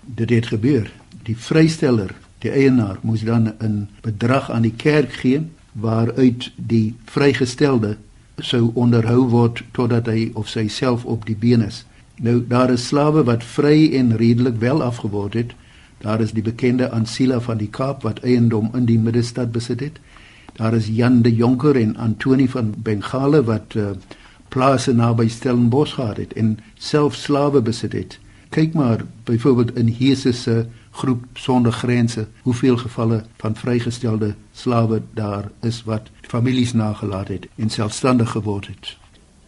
Dit 0.02 0.30
het 0.30 0.46
gebeur. 0.48 0.92
Die 1.24 1.38
vrysteller, 1.38 2.16
die 2.40 2.52
eienaar, 2.52 2.98
moes 3.02 3.22
dan 3.22 3.54
'n 3.60 3.90
bedrag 4.02 4.52
aan 4.52 4.62
die 4.62 4.76
kerk 4.76 5.14
gee 5.14 5.42
waaruit 5.72 6.52
die 6.56 6.96
vrygestelde 7.06 7.98
sou 8.38 8.72
onderhou 8.74 9.28
word 9.30 9.64
totdat 9.72 10.06
hy 10.06 10.32
of 10.34 10.48
sy 10.48 10.68
self 10.68 11.06
op 11.06 11.26
die 11.26 11.36
been 11.36 11.62
is. 11.62 11.86
Nou 12.16 12.44
daar 12.48 12.72
is 12.72 12.88
slawe 12.88 13.24
wat 13.24 13.44
vry 13.44 13.96
en 13.96 14.18
redelik 14.18 14.56
wel 14.60 14.84
afgeword 14.84 15.34
het. 15.34 15.52
Daar 16.00 16.22
is 16.22 16.32
die 16.32 16.44
bekende 16.44 16.90
Ansila 16.92 17.40
van 17.40 17.58
die 17.58 17.70
Kaap 17.70 18.04
wat 18.08 18.20
eiendom 18.24 18.70
in 18.74 18.86
die 18.86 19.00
middestad 19.00 19.52
besit 19.52 19.80
het. 19.80 20.00
Daar 20.56 20.74
is 20.74 20.88
Jan 20.88 21.22
de 21.22 21.36
Jonker 21.36 21.76
en 21.76 21.98
Antoni 21.98 22.48
van 22.48 22.74
Bengale 22.78 23.44
wat 23.44 23.76
uh, 23.76 23.92
plase 24.48 24.94
naby 24.94 25.28
Stellenbosch 25.28 25.94
gehad 25.96 26.18
het 26.18 26.34
en 26.34 26.58
self 26.76 27.16
slawe 27.16 27.62
besit 27.62 27.94
het. 27.94 28.20
Kyk 28.50 28.74
maar 28.74 29.06
byvoorbeeld 29.24 29.76
in 29.78 29.88
Jesus 29.88 30.42
se 30.42 30.66
groep 30.92 31.24
sonder 31.34 31.72
grense 31.72 32.28
hoeveel 32.42 32.78
gevalle 32.78 33.24
van 33.38 33.56
vrygestelde 33.56 34.34
slawe 34.52 35.02
daar 35.14 35.52
is 35.62 35.84
wat 35.84 36.10
families 36.22 36.74
nagelaat 36.74 37.28
het 37.28 37.48
en 37.56 37.70
selfstandig 37.70 38.32
geword 38.32 38.68
het. 38.68 38.98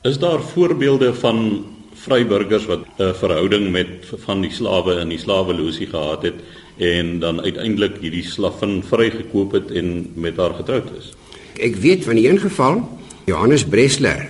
Is 0.02 0.20
daar 0.20 0.42
voorbeelde 0.42 1.14
van 1.14 1.66
vryburgers 2.02 2.66
wat 2.66 2.86
'n 2.98 3.14
verhouding 3.14 3.72
met 3.72 3.88
van 4.26 4.42
die 4.42 4.52
slawe 4.52 5.00
in 5.00 5.10
die 5.10 5.20
slaweloosie 5.20 5.88
gehad 5.88 6.22
het 6.24 6.40
en 6.78 7.20
dan 7.20 7.42
uiteindelik 7.42 7.98
hierdie 8.02 8.26
slavin 8.26 8.84
vrygekoop 8.84 9.52
het 9.52 9.72
en 9.72 10.12
met 10.16 10.38
haar 10.38 10.54
getroud 10.54 10.90
is. 10.98 11.14
Ek 11.60 11.76
weet 11.76 12.04
van 12.04 12.16
een 12.16 12.40
geval, 12.40 13.00
Johannes 13.26 13.66
Bresler 13.66 14.30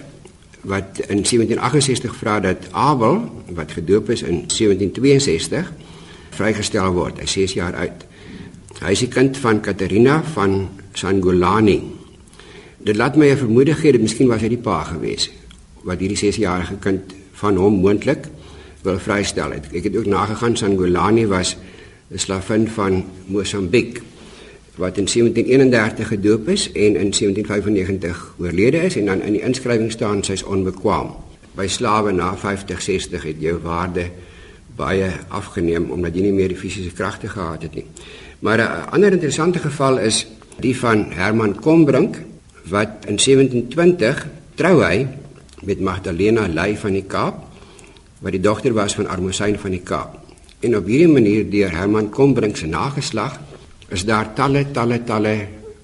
wat 0.61 0.99
in 1.07 1.23
1768 1.23 2.15
vra 2.15 2.39
dat 2.39 2.67
Abel 2.71 3.43
wat 3.49 3.71
gedoop 3.71 4.09
is 4.09 4.21
in 4.21 4.43
1762 4.47 5.73
vrygestel 6.29 6.93
word. 6.93 7.19
Hy 7.19 7.25
6 7.25 7.53
jaar 7.53 7.75
oud. 7.75 8.05
Hy 8.81 8.91
is 8.91 8.99
die 8.99 9.07
kind 9.07 9.37
van 9.37 9.61
Katerina 9.61 10.23
van 10.23 10.69
Sangolani. 10.93 11.81
Dit 12.77 12.95
laat 12.95 13.15
my 13.15 13.29
'n 13.29 13.37
vermoede 13.37 13.73
gee 13.73 13.91
dat 13.91 14.01
miskien 14.01 14.27
was 14.27 14.41
hy 14.41 14.47
die 14.47 14.57
pa 14.57 14.83
gewees 14.83 15.29
wat 15.83 15.99
hierdie 15.99 16.17
6-jarige 16.17 16.77
kind 16.81 17.13
van 17.41 17.57
hom 17.57 17.81
moontlik 17.81 18.29
wil 18.85 18.99
vrystel. 19.01 19.53
Ek 19.53 19.83
het 19.83 19.97
ook 19.97 20.09
nagegaan 20.09 20.57
Sangolani 20.57 21.25
was 21.27 21.57
'n 22.11 22.17
slavin 22.17 22.67
van 22.67 23.03
Mosambiek 23.25 24.01
wat 24.75 24.97
in 24.97 25.07
1731 25.07 26.07
gedoop 26.07 26.47
is 26.49 26.71
en 26.71 26.95
in 26.95 27.11
1795 27.13 28.35
oorlede 28.39 28.77
is 28.77 28.95
en 28.95 29.05
dan 29.05 29.21
in 29.21 29.33
die 29.33 29.41
inskrywing 29.41 29.91
staan 29.91 30.23
sy's 30.23 30.43
onbekwaam. 30.43 31.15
By 31.55 31.67
slawe 31.67 32.11
na 32.11 32.37
50, 32.37 32.81
60 32.81 33.23
het 33.23 33.35
jou 33.39 33.59
waarde 33.61 34.09
baie 34.75 35.11
afgeneem 35.27 35.91
omdat 35.91 36.15
jy 36.15 36.21
nie 36.21 36.33
meer 36.33 36.47
die 36.47 36.57
fisiese 36.57 36.93
kragte 36.95 37.27
gehad 37.27 37.61
het 37.61 37.75
nie. 37.75 37.85
Maar 38.39 38.57
'n 38.57 38.89
ander 38.89 39.11
interessante 39.11 39.59
geval 39.59 39.99
is 39.99 40.27
die 40.59 40.77
van 40.77 41.11
Herman 41.11 41.59
Kombrink 41.59 42.21
wat 42.69 42.89
in 43.07 43.17
1720 43.17 44.27
trou 44.55 44.83
hy 44.83 45.07
met 45.61 45.79
Magdalena 45.79 46.47
Ley 46.47 46.77
van 46.77 46.93
die 46.97 47.05
Kaap 47.07 47.47
wat 48.21 48.35
die 48.35 48.41
dogter 48.41 48.73
was 48.73 48.93
van 48.93 49.07
Armosyn 49.09 49.57
van 49.59 49.73
die 49.73 49.81
Kaap. 49.81 50.19
En 50.61 50.77
op 50.77 50.85
hierdie 50.85 51.09
manier 51.09 51.47
deur 51.49 51.73
Herman 51.73 52.09
Kombrink 52.13 52.57
se 52.57 52.67
nageslag 52.69 53.39
is 53.89 54.05
daar 54.05 54.33
talle 54.33 54.67
talle 54.71 55.01
talle 55.03 55.35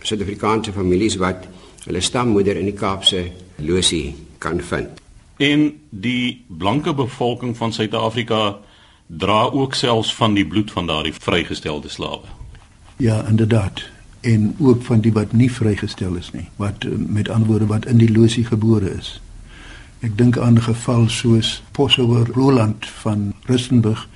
Suid-Afrikaanse 0.05 0.71
families 0.71 1.17
wat 1.17 1.47
hulle 1.87 2.01
stammoeder 2.01 2.59
in 2.59 2.69
die 2.69 2.77
Kaapse 2.77 3.25
losie 3.57 4.15
kan 4.37 4.61
vind. 4.61 5.01
En 5.37 5.71
die 5.89 6.45
blanke 6.47 6.93
bevolking 6.93 7.57
van 7.57 7.73
Suid-Afrika 7.73 8.57
dra 9.07 9.43
ook 9.49 9.73
selfs 9.73 10.13
van 10.15 10.33
die 10.33 10.45
bloed 10.45 10.71
van 10.71 10.87
daardie 10.87 11.13
vrygestelde 11.13 11.89
slawe. 11.89 12.27
Ja, 12.97 13.23
inderdaad. 13.27 13.81
En 14.19 14.55
ook 14.59 14.81
van 14.83 14.99
die 14.99 15.13
wat 15.13 15.31
nie 15.31 15.51
vrygestel 15.51 16.15
is 16.15 16.31
nie, 16.31 16.49
wat 16.55 16.83
eh, 16.83 16.91
met 16.97 17.29
ander 17.29 17.47
woorde 17.47 17.65
wat 17.65 17.85
in 17.85 17.97
die 17.97 18.11
losie 18.11 18.45
gebore 18.45 18.89
is. 18.97 19.21
Ek 19.99 20.17
dink 20.17 20.37
aan 20.37 20.53
'n 20.53 20.61
geval 20.61 21.09
soos 21.09 21.63
Posouwer 21.71 22.27
Roland 22.33 22.85
van 22.85 23.33
Rustenburg. 23.45 24.07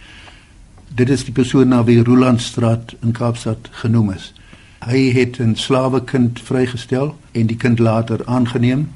Dit 0.95 1.09
is 1.09 1.23
die 1.23 1.33
persoon 1.33 1.67
na 1.67 1.83
wie 1.83 2.03
Rolandstraat 2.03 2.95
in 3.01 3.11
Kaapstad 3.11 3.69
genoem 3.71 4.11
is. 4.11 4.33
Hy 4.79 5.11
het 5.11 5.39
'n 5.39 5.55
slawekind 5.55 6.39
vrygestel 6.39 7.17
en 7.31 7.47
die 7.47 7.57
kind 7.57 7.79
later 7.79 8.25
aangeneem 8.25 8.89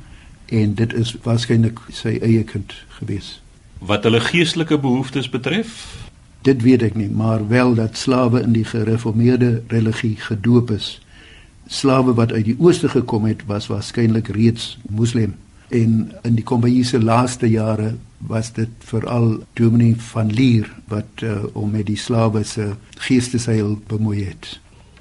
en 0.45 0.73
dit 0.73 0.93
is 0.93 1.15
waarskynlik 1.23 1.79
sy 1.89 2.19
eie 2.21 2.43
kind 2.43 2.73
gewees. 2.87 3.41
Wat 3.79 4.03
hulle 4.03 4.19
geestelike 4.19 4.79
behoeftes 4.79 5.29
betref, 5.29 6.03
Dit 6.45 6.61
weet 6.61 6.83
ek 6.85 6.93
nie, 6.93 7.09
maar 7.09 7.47
wel 7.49 7.73
dat 7.73 7.97
slawe 7.97 8.43
in 8.45 8.51
die 8.53 8.65
gereformeerde 8.65 9.63
religie 9.67 10.13
gedoop 10.21 10.69
is. 10.71 10.99
Slawe 11.65 12.13
wat 12.13 12.31
uit 12.31 12.45
die 12.45 12.55
ooste 12.61 12.89
gekom 12.89 13.25
het, 13.25 13.41
was 13.49 13.65
waarskynlik 13.67 14.27
reeds 14.27 14.77
moslim. 14.89 15.33
En 15.75 15.95
in 16.23 16.35
die 16.37 16.45
kompanjie 16.47 16.99
laaste 17.03 17.49
jare 17.51 17.95
was 18.29 18.53
dit 18.55 18.69
veral 18.87 19.43
Dominee 19.59 19.95
van 20.11 20.31
Lier 20.31 20.69
wat 20.87 21.23
uh, 21.23 21.43
om 21.53 21.71
met 21.71 21.89
die 21.89 21.99
slawe 21.99 22.43
se 22.43 22.73
geestesheil 23.07 23.75
bemoei 23.87 24.23
het. 24.23 24.55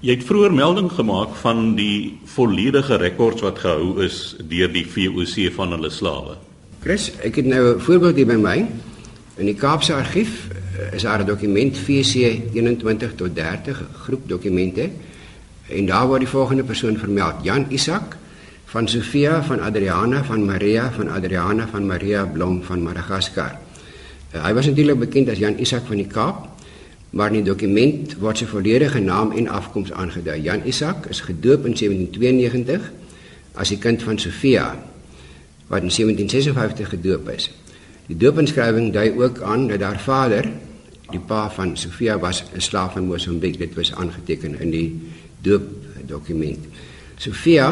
jy 0.04 0.18
het 0.18 0.24
vroeër 0.28 0.52
melding 0.52 0.90
gemaak 0.92 1.32
van 1.40 1.70
die 1.78 2.18
volledige 2.28 2.98
rekords 3.00 3.40
wat 3.44 3.62
gehou 3.62 4.02
is 4.04 4.34
deur 4.50 4.68
die 4.72 4.84
VOC 4.84 5.48
van 5.54 5.72
hulle 5.72 5.88
slawe. 5.90 6.34
Chris, 6.84 7.08
ek 7.24 7.40
het 7.40 7.46
nou 7.48 7.76
'n 7.76 7.80
voorbeeld 7.80 8.16
hier 8.16 8.26
by 8.26 8.36
my. 8.36 8.66
In 9.36 9.46
die 9.46 9.54
Kaapse 9.54 9.94
argief 9.94 10.48
eh, 10.50 10.92
is 10.92 11.02
daar 11.02 11.22
'n 11.22 11.26
dokument 11.26 11.76
VC 11.76 12.14
21 12.52 13.14
tot 13.14 13.34
30 13.34 13.82
groep 14.04 14.28
dokumente 14.28 14.90
en 15.68 15.86
daar 15.86 16.06
word 16.06 16.20
die 16.20 16.28
volgende 16.28 16.64
persoon 16.64 16.96
vermeld: 16.96 17.34
Jan 17.42 17.66
Isak 17.70 18.16
van 18.74 18.88
Sofia 18.88 19.38
van 19.46 19.60
Adriana 19.60 20.24
van 20.24 20.44
Maria 20.44 20.90
van 20.92 21.08
Adriana 21.08 21.68
van 21.70 21.86
Maria 21.86 22.24
Blom 22.26 22.62
van 22.62 22.82
Madagaskar. 22.82 23.52
Uh, 24.34 24.40
hy 24.42 24.50
was 24.56 24.66
natuurlik 24.66 24.98
bekend 24.98 25.30
as 25.30 25.38
Jan 25.38 25.60
Isak 25.62 25.86
van 25.86 26.00
die 26.00 26.08
Kaap, 26.10 26.48
maar 27.14 27.30
in 27.30 27.38
die 27.38 27.46
dokument 27.46 28.16
word 28.18 28.42
sy 28.42 28.50
volledige 28.50 28.98
naam 28.98 29.30
en 29.38 29.46
afkoms 29.46 29.94
aangedui. 29.94 30.40
Jan 30.42 30.66
Isak 30.66 31.06
is 31.06 31.22
gedoop 31.22 31.70
in 31.70 31.78
1792 31.78 32.90
as 33.54 33.70
die 33.70 33.78
kind 33.78 34.02
van 34.02 34.18
Sofia 34.18 34.66
wat 35.70 35.86
in 35.86 35.94
1756 35.94 36.96
gedoop 36.98 37.30
is. 37.30 37.52
Die 38.10 38.18
doopinskrywing 38.18 38.90
dui 38.92 39.12
ook 39.14 39.38
aan 39.46 39.68
dat 39.70 39.86
haar 39.86 40.02
vader, 40.02 40.50
die 41.14 41.22
pa 41.22 41.46
van 41.46 41.76
Sofia 41.78 42.18
was 42.18 42.42
'n 42.50 42.60
slaaf 42.60 42.98
van 42.98 43.06
Mosambiek. 43.06 43.58
Dit 43.58 43.78
was 43.78 43.94
aangeteken 43.94 44.58
in 44.60 44.70
die 44.70 44.90
doopdokument. 45.46 46.66
Sofia 47.16 47.70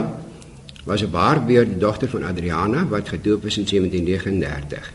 was 0.85 1.03
op 1.03 1.15
haar 1.15 1.45
beurt 1.45 1.69
die 1.69 1.79
dogter 1.79 2.09
van 2.09 2.25
Adriana 2.25 2.87
wat 2.87 3.09
gedoop 3.09 3.45
is 3.47 3.59
in 3.59 3.67
1739. 3.67 4.93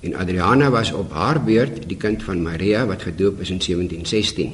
En 0.00 0.14
Adriana 0.14 0.70
was 0.70 0.92
op 0.92 1.12
haar 1.12 1.42
beurt 1.42 1.88
die 1.88 1.96
kind 1.96 2.22
van 2.22 2.42
Maria 2.42 2.86
wat 2.86 3.02
gedoop 3.02 3.40
is 3.40 3.50
in 3.50 3.58
1716. 3.58 4.52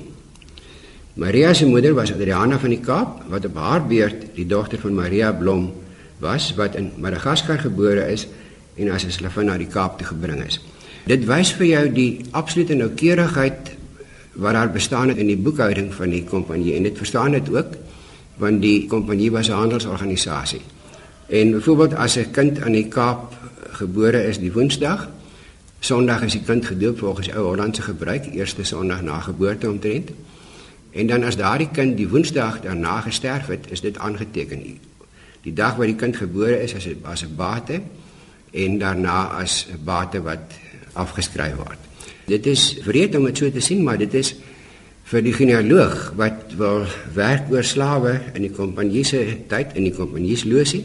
Maria 1.14 1.52
se 1.52 1.66
moeder 1.66 1.94
was 1.94 2.12
Adriana 2.12 2.58
van 2.58 2.68
die 2.68 2.80
Kaap 2.80 3.22
wat 3.28 3.44
op 3.44 3.56
haar 3.56 3.86
beurt 3.86 4.24
die 4.34 4.46
dogter 4.46 4.78
van 4.78 4.94
Maria 4.94 5.32
Blom 5.32 5.72
was 6.18 6.54
wat 6.54 6.74
in 6.74 6.92
Madagaskar 6.96 7.58
gebore 7.58 8.08
is 8.12 8.26
en 8.74 8.90
as 8.90 9.04
'n 9.04 9.10
slavin 9.10 9.46
na 9.46 9.56
die 9.58 9.66
Kaap 9.66 9.98
toe 9.98 10.06
gebring 10.06 10.44
is. 10.44 10.60
Dit 11.06 11.24
wys 11.24 11.52
vir 11.52 11.66
jou 11.66 11.92
die 11.92 12.20
absolute 12.30 12.74
noukeurigheid 12.74 13.70
wat 14.32 14.52
daar 14.52 14.70
bestaan 14.70 15.08
het 15.08 15.16
in 15.16 15.26
die 15.26 15.36
boekhouding 15.36 15.94
van 15.94 16.10
die 16.10 16.24
kompanjie 16.24 16.74
en 16.74 16.82
dit 16.82 16.96
verstaan 16.96 17.30
dit 17.30 17.54
ook 17.54 17.76
want 18.36 18.62
die 18.62 18.86
kompanjie 18.86 19.30
was 19.30 19.48
'n 19.48 19.52
handelsorganisasie. 19.52 20.60
En 21.26 21.50
byvoorbeeld 21.50 21.94
as 21.94 22.16
'n 22.16 22.30
kind 22.30 22.62
aan 22.62 22.72
die 22.72 22.88
Kaap 22.88 23.32
gebore 23.70 24.24
is 24.24 24.38
die 24.38 24.52
Woensdag, 24.52 25.08
Sondag 25.84 26.22
is 26.24 26.32
die 26.32 26.40
kind 26.40 26.64
gedoop 26.64 26.98
volgens 26.98 27.28
ou 27.36 27.42
Hollandse 27.44 27.82
gebruik, 27.82 28.30
eerste 28.32 28.64
Sondag 28.64 29.02
na 29.02 29.18
geboorte 29.20 29.68
omtrent. 29.70 30.10
En 30.90 31.06
dan 31.06 31.24
as 31.28 31.36
daardie 31.36 31.68
kind 31.72 31.96
die 31.96 32.08
Woensdag 32.08 32.60
daarna 32.60 33.00
gesterf 33.00 33.46
het, 33.46 33.66
is 33.68 33.80
dit 33.80 33.98
aangeteken. 33.98 34.62
Die 35.42 35.52
dag 35.52 35.76
wat 35.76 35.86
die 35.86 35.98
kind 36.00 36.16
gebore 36.16 36.62
is 36.62 36.74
as 36.74 36.86
'n 36.86 37.02
as 37.02 37.24
'n 37.24 37.36
bate 37.36 37.80
en 38.50 38.78
daarna 38.78 39.26
as 39.42 39.66
'n 39.68 39.84
bate 39.84 40.22
wat 40.22 40.56
afgeskryf 40.92 41.54
word. 41.54 41.78
Dit 42.26 42.46
is 42.46 42.78
vreed 42.80 43.16
om 43.16 43.24
dit 43.24 43.36
so 43.36 43.50
te 43.50 43.60
sien, 43.60 43.82
maar 43.82 43.98
dit 43.98 44.14
is 44.14 44.34
vir 45.04 45.24
die 45.24 45.34
genealoog 45.36 46.14
wat 46.16 46.54
wil 46.56 46.86
werk 47.14 47.50
oor 47.52 47.66
slawe 47.66 48.14
in 48.34 48.46
die 48.46 48.52
kompanjie 48.54 49.04
se 49.04 49.20
tyd 49.50 49.74
in 49.76 49.84
die 49.84 49.92
kompanjie 49.96 50.36
se 50.40 50.48
losie, 50.48 50.84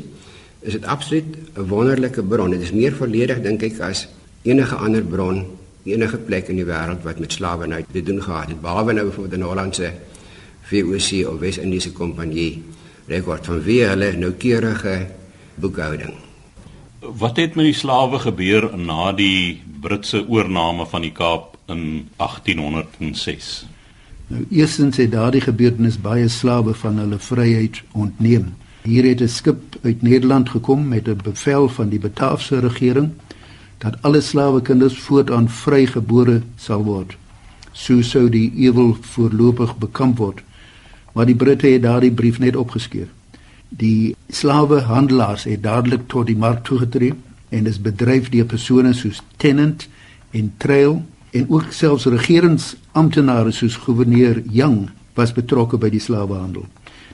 is 0.62 0.76
dit 0.76 0.86
absoluut 0.86 1.26
'n 1.56 1.68
wonderlike 1.68 2.24
bron. 2.24 2.52
Dit 2.52 2.62
is 2.62 2.72
meer 2.72 2.92
volledig 2.92 3.42
dink 3.42 3.64
ek 3.64 3.80
as 3.80 4.08
enige 4.44 4.76
ander 4.76 5.04
bron, 5.04 5.46
enige 5.86 6.18
plek 6.18 6.50
in 6.50 6.56
die 6.56 6.66
wêreld 6.66 7.04
wat 7.04 7.20
met 7.20 7.32
slawerny 7.32 7.86
te 7.92 8.04
doen 8.04 8.22
gehad 8.22 8.50
het, 8.50 8.62
behalwe 8.62 8.94
nou 8.94 9.12
vir 9.12 9.28
die 9.30 9.44
Hollandse 9.44 9.92
VOC 10.70 11.28
of 11.28 11.40
Wes-Indiese 11.40 11.92
Kompanjie 11.92 12.62
rekord 13.08 13.46
van 13.46 13.64
wie 13.64 13.84
hulle 13.84 14.14
noukeurige 14.14 15.08
boekhouding. 15.56 16.14
Wat 17.00 17.38
het 17.38 17.56
met 17.56 17.66
die 17.66 17.74
slawe 17.74 18.20
gebeur 18.20 18.78
na 18.78 19.12
die 19.12 19.62
Britse 19.82 20.28
oorname 20.28 20.86
van 20.86 21.02
die 21.02 21.12
Kaap 21.12 21.58
in 21.68 22.10
1806? 22.18 23.79
Nou 24.30 24.46
eerstens 24.50 24.98
het 24.98 25.12
daardie 25.12 25.42
gebeurtenis 25.42 25.96
baie 26.02 26.28
slawe 26.30 26.74
van 26.78 26.98
hulle 27.02 27.18
vryheid 27.20 27.82
ontneem. 27.98 28.52
Hier 28.86 29.06
het 29.08 29.22
'n 29.22 29.28
skip 29.28 29.78
uit 29.82 30.02
Nederland 30.02 30.50
gekom 30.50 30.88
met 30.88 31.08
'n 31.08 31.18
bevel 31.24 31.70
van 31.70 31.90
die 31.90 32.00
Bataafse 32.00 32.60
regering 32.60 33.10
dat 33.78 34.02
alle 34.02 34.22
slawekinders 34.22 35.00
voortaan 35.00 35.50
vrygebore 35.50 36.42
sal 36.56 36.84
word. 36.84 37.18
So 37.72 38.02
sou 38.02 38.30
die 38.30 38.52
ewel 38.56 38.98
voorlopig 39.02 39.78
bekamp 39.78 40.18
word. 40.18 40.44
Maar 41.14 41.26
die 41.26 41.36
Britte 41.36 41.68
het 41.68 41.82
daardie 41.82 42.12
brief 42.12 42.40
net 42.40 42.56
opgeskeur. 42.56 43.08
Die 43.70 44.16
slawehandelaars 44.28 45.44
het 45.44 45.64
dadelik 45.64 46.08
tot 46.08 46.26
die 46.26 46.38
mark 46.38 46.64
toegetree 46.64 47.14
en 47.50 47.68
is 47.68 47.82
bedryf 47.82 48.30
deur 48.30 48.46
persone 48.46 48.94
soos 48.94 49.22
Tennant 49.38 49.88
en 50.32 50.54
Trail 50.58 51.06
en 51.32 51.50
ook 51.50 51.72
selfs 51.72 52.06
regeringsamptenare 52.06 53.52
soos 53.52 53.76
gouverneur 53.76 54.42
Young 54.52 54.90
was 55.14 55.34
betrokke 55.34 55.78
by 55.78 55.90
die 55.94 56.02
slawehandel. 56.02 56.66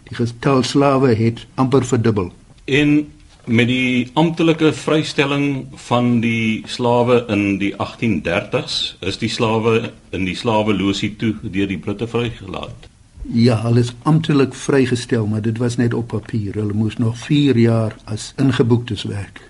Die 0.10 0.18
getal 0.18 0.64
slawe 0.64 1.16
het 1.18 1.46
amper 1.56 1.86
verdubbel. 1.86 2.32
En 2.66 3.08
met 3.46 3.68
die 3.70 4.10
amptelike 4.14 4.72
vrystelling 4.74 5.66
van 5.88 6.20
die 6.22 6.64
slawe 6.70 7.24
in 7.30 7.58
die 7.62 7.74
1830s 7.78 8.96
is 9.06 9.20
die 9.22 9.30
slawe 9.30 9.92
in 10.10 10.26
die 10.26 10.36
slawelosie 10.38 11.16
toe 11.22 11.36
deur 11.44 11.70
die 11.70 11.82
Britte 11.82 12.08
vrygelaat. 12.08 12.90
Ja, 13.34 13.58
hulle 13.64 13.82
is 13.82 13.94
amptelik 14.06 14.54
vrygestel, 14.54 15.26
maar 15.28 15.42
dit 15.42 15.58
was 15.58 15.78
net 15.82 15.94
op 15.94 16.08
papier. 16.14 16.54
Hulle 16.54 16.74
moes 16.74 16.98
nog 17.02 17.18
4 17.18 17.58
jaar 17.58 17.96
as 18.06 18.34
ingeboektes 18.38 19.04
werk. 19.10 19.42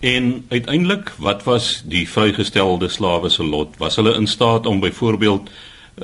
En 0.00 0.44
uiteindelik, 0.48 1.14
wat 1.18 1.44
was 1.44 1.82
die 1.86 2.08
vrygestelde 2.08 2.88
slawe 2.88 3.28
se 3.28 3.44
lot? 3.44 3.76
Was 3.78 3.96
hulle 3.96 4.14
in 4.14 4.26
staat 4.26 4.66
om 4.66 4.80
byvoorbeeld 4.80 5.50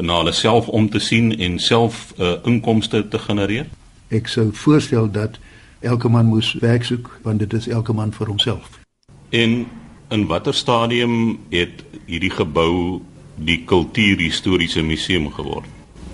na 0.01 0.17
hulle 0.17 0.33
self 0.33 0.69
om 0.69 0.91
te 0.91 0.99
sien 0.99 1.39
en 1.39 1.59
self 1.59 2.15
uh, 2.19 2.33
inkomste 2.45 3.09
te 3.09 3.19
genereer? 3.19 3.67
Ek 4.09 4.29
sou 4.29 4.49
voorstel 4.53 5.11
dat 5.11 5.39
elke 5.81 6.09
man 6.09 6.27
moes 6.27 6.55
werk 6.61 6.85
soek 6.85 7.19
want 7.23 7.39
dit 7.39 7.53
is 7.53 7.69
elke 7.69 7.93
man 7.93 8.13
vir 8.13 8.27
homself. 8.27 8.81
En 9.29 9.67
In 10.13 10.27
watter 10.27 10.55
stadium 10.55 11.39
het 11.49 11.85
hierdie 12.05 12.31
gebou 12.31 13.01
die 13.41 13.63
kultuurhistoriese 13.65 14.83
museum 14.85 15.31
geword? 15.33 15.65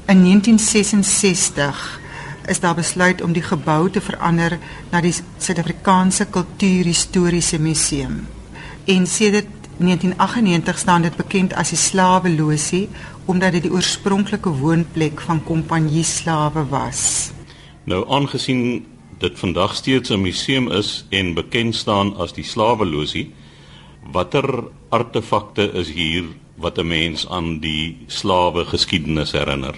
In 0.06 0.22
1966 0.22 1.80
is 2.48 2.60
daar 2.60 2.74
besluit 2.74 3.22
om 3.22 3.32
die 3.32 3.42
gebou 3.42 3.90
te 3.90 4.00
verander 4.00 4.58
na 4.90 5.00
die 5.00 5.14
Suid-Afrikaanse 5.14 6.26
Kultuurhistoriese 6.32 7.58
Museum. 7.58 8.26
En 8.84 9.06
sedert 9.06 9.68
1998 9.78 10.78
staan 10.78 11.02
dit 11.02 11.16
bekend 11.16 11.54
as 11.54 11.70
die 11.70 11.78
Slaweloosie 11.78 12.88
omdat 13.28 13.52
dit 13.52 13.68
die 13.68 13.72
oorspronklike 13.72 14.50
woonplek 14.60 15.20
van 15.20 15.42
kompanjie 15.44 16.04
slawe 16.04 16.64
was. 16.70 17.30
Nou 17.84 18.02
aangesien 18.08 18.86
dit 19.18 19.38
vandag 19.38 19.74
steeds 19.74 20.10
'n 20.10 20.20
museum 20.20 20.70
is 20.70 21.04
en 21.10 21.34
bekend 21.34 21.74
staan 21.74 22.16
as 22.16 22.32
die 22.32 22.44
Slaweloosie, 22.44 23.32
watter 24.12 24.64
artefakte 24.88 25.72
is 25.72 25.90
hier 25.90 26.24
wat 26.56 26.78
'n 26.78 26.86
mens 26.86 27.28
aan 27.28 27.58
die 27.60 27.96
slawe 28.06 28.64
geskiedenis 28.64 29.32
herinner? 29.32 29.74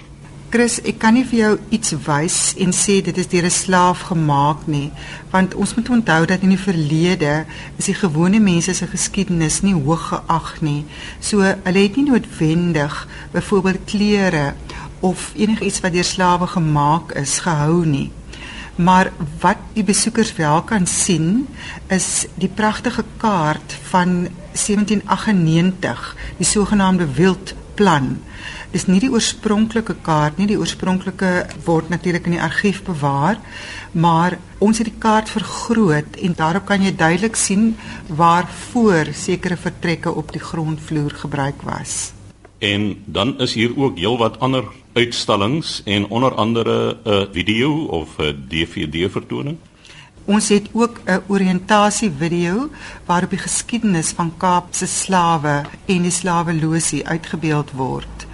Chris, 0.50 0.80
ek 0.82 0.96
kan 0.98 1.14
nie 1.14 1.22
vir 1.22 1.38
jou 1.38 1.50
iets 1.76 1.92
wys 2.08 2.36
en 2.58 2.72
sê 2.74 2.96
dit 3.06 3.18
is 3.22 3.28
deur 3.30 3.46
'n 3.46 3.54
slaaf 3.54 4.00
gemaak 4.10 4.66
nie, 4.66 4.90
want 5.30 5.54
ons 5.54 5.74
moet 5.76 5.88
onthou 5.88 6.26
dat 6.26 6.42
in 6.42 6.50
die 6.50 6.58
verlede 6.58 7.46
is 7.78 7.84
die 7.86 7.94
gewone 7.94 8.40
mense 8.40 8.74
se 8.74 8.86
geskiedenis 8.86 9.60
nie 9.62 9.74
hoog 9.74 10.08
geag 10.08 10.60
nie. 10.60 10.84
So 11.20 11.38
hulle 11.38 11.82
het 11.86 11.96
nie 11.96 12.10
noodwendig 12.10 13.06
byvoorbeeld 13.32 13.84
klere 13.84 14.54
of 15.00 15.30
enigiets 15.36 15.80
wat 15.80 15.92
deur 15.92 16.04
slawe 16.04 16.46
gemaak 16.46 17.12
is 17.12 17.38
gehou 17.38 17.86
nie. 17.86 18.10
Maar 18.74 19.12
wat 19.40 19.58
die 19.74 19.84
besoekers 19.84 20.34
wel 20.34 20.62
kan 20.62 20.86
sien 20.86 21.46
is 21.86 22.26
die 22.34 22.50
pragtige 22.50 23.04
kaart 23.16 23.78
van 23.90 24.28
1798, 24.52 26.16
die 26.38 26.46
sogenaamde 26.46 27.06
wildplan 27.80 28.18
dis 28.70 28.86
nie 28.86 29.00
die 29.02 29.10
oorspronklike 29.10 29.96
kaart 30.06 30.38
nie, 30.38 30.46
die 30.46 30.58
oorspronklike 30.58 31.30
word 31.66 31.90
natuurlik 31.90 32.28
in 32.28 32.36
die 32.36 32.42
argief 32.42 32.84
bewaar, 32.86 33.40
maar 33.92 34.38
ons 34.62 34.78
het 34.78 34.86
die 34.86 35.00
kaart 35.02 35.30
vergroot 35.32 36.18
en 36.22 36.36
daarop 36.38 36.68
kan 36.68 36.84
jy 36.84 36.92
duidelik 36.94 37.36
sien 37.36 37.74
waarvoor 38.06 39.10
sekere 39.16 39.58
vertrekke 39.58 40.12
op 40.12 40.30
die 40.32 40.42
grondvloer 40.42 41.16
gebruik 41.24 41.64
was. 41.66 42.12
En 42.60 43.02
dan 43.06 43.38
is 43.40 43.56
hier 43.56 43.72
ook 43.74 43.98
heelwat 43.98 44.38
ander 44.40 44.68
uitstallings 44.94 45.80
en 45.86 46.06
onder 46.06 46.34
andere 46.34 46.98
'n 47.04 47.28
video 47.32 47.86
of 47.86 48.18
'n 48.18 48.46
DVD 48.48 49.10
vertoning. 49.10 49.56
Ons 50.30 50.48
het 50.48 50.68
ook 50.72 51.00
'n 51.04 51.22
oriëntasie 51.26 52.12
video 52.18 52.70
waarop 53.04 53.30
die 53.30 53.38
geskiedenis 53.38 54.10
van 54.10 54.36
Kaapse 54.36 54.86
slawe 54.86 55.62
en 55.86 56.02
die 56.02 56.10
slaweloosie 56.10 57.06
uitgebeeld 57.06 57.70
word. 57.70 58.26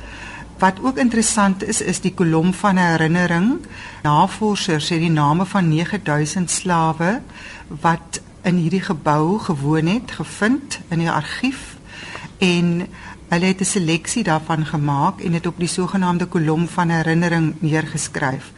Wat 0.58 0.76
ook 0.82 0.96
interessant 0.96 1.64
is 1.64 1.80
is 1.80 2.00
die 2.00 2.14
kolom 2.14 2.52
van 2.52 2.76
herinnering. 2.76 3.66
Navorsers 4.02 4.88
het 4.88 5.00
die 5.00 5.10
name 5.10 5.46
van 5.46 5.68
9000 5.68 6.50
slawe 6.50 7.20
wat 7.68 8.20
in 8.42 8.56
hierdie 8.56 8.84
gebou 8.84 9.38
gewoon 9.38 9.86
het 9.86 10.10
gevind 10.10 10.80
in 10.88 10.98
die 10.98 11.10
argief 11.10 11.76
en 12.38 12.86
hulle 13.28 13.46
het 13.46 13.60
'n 13.60 13.64
seleksie 13.64 14.22
daarvan 14.22 14.66
gemaak 14.66 15.20
en 15.20 15.32
dit 15.32 15.46
op 15.46 15.58
die 15.58 15.68
sogenaamde 15.68 16.26
kolom 16.26 16.68
van 16.68 16.88
herinnering 16.88 17.54
neergeskryf. 17.58 18.52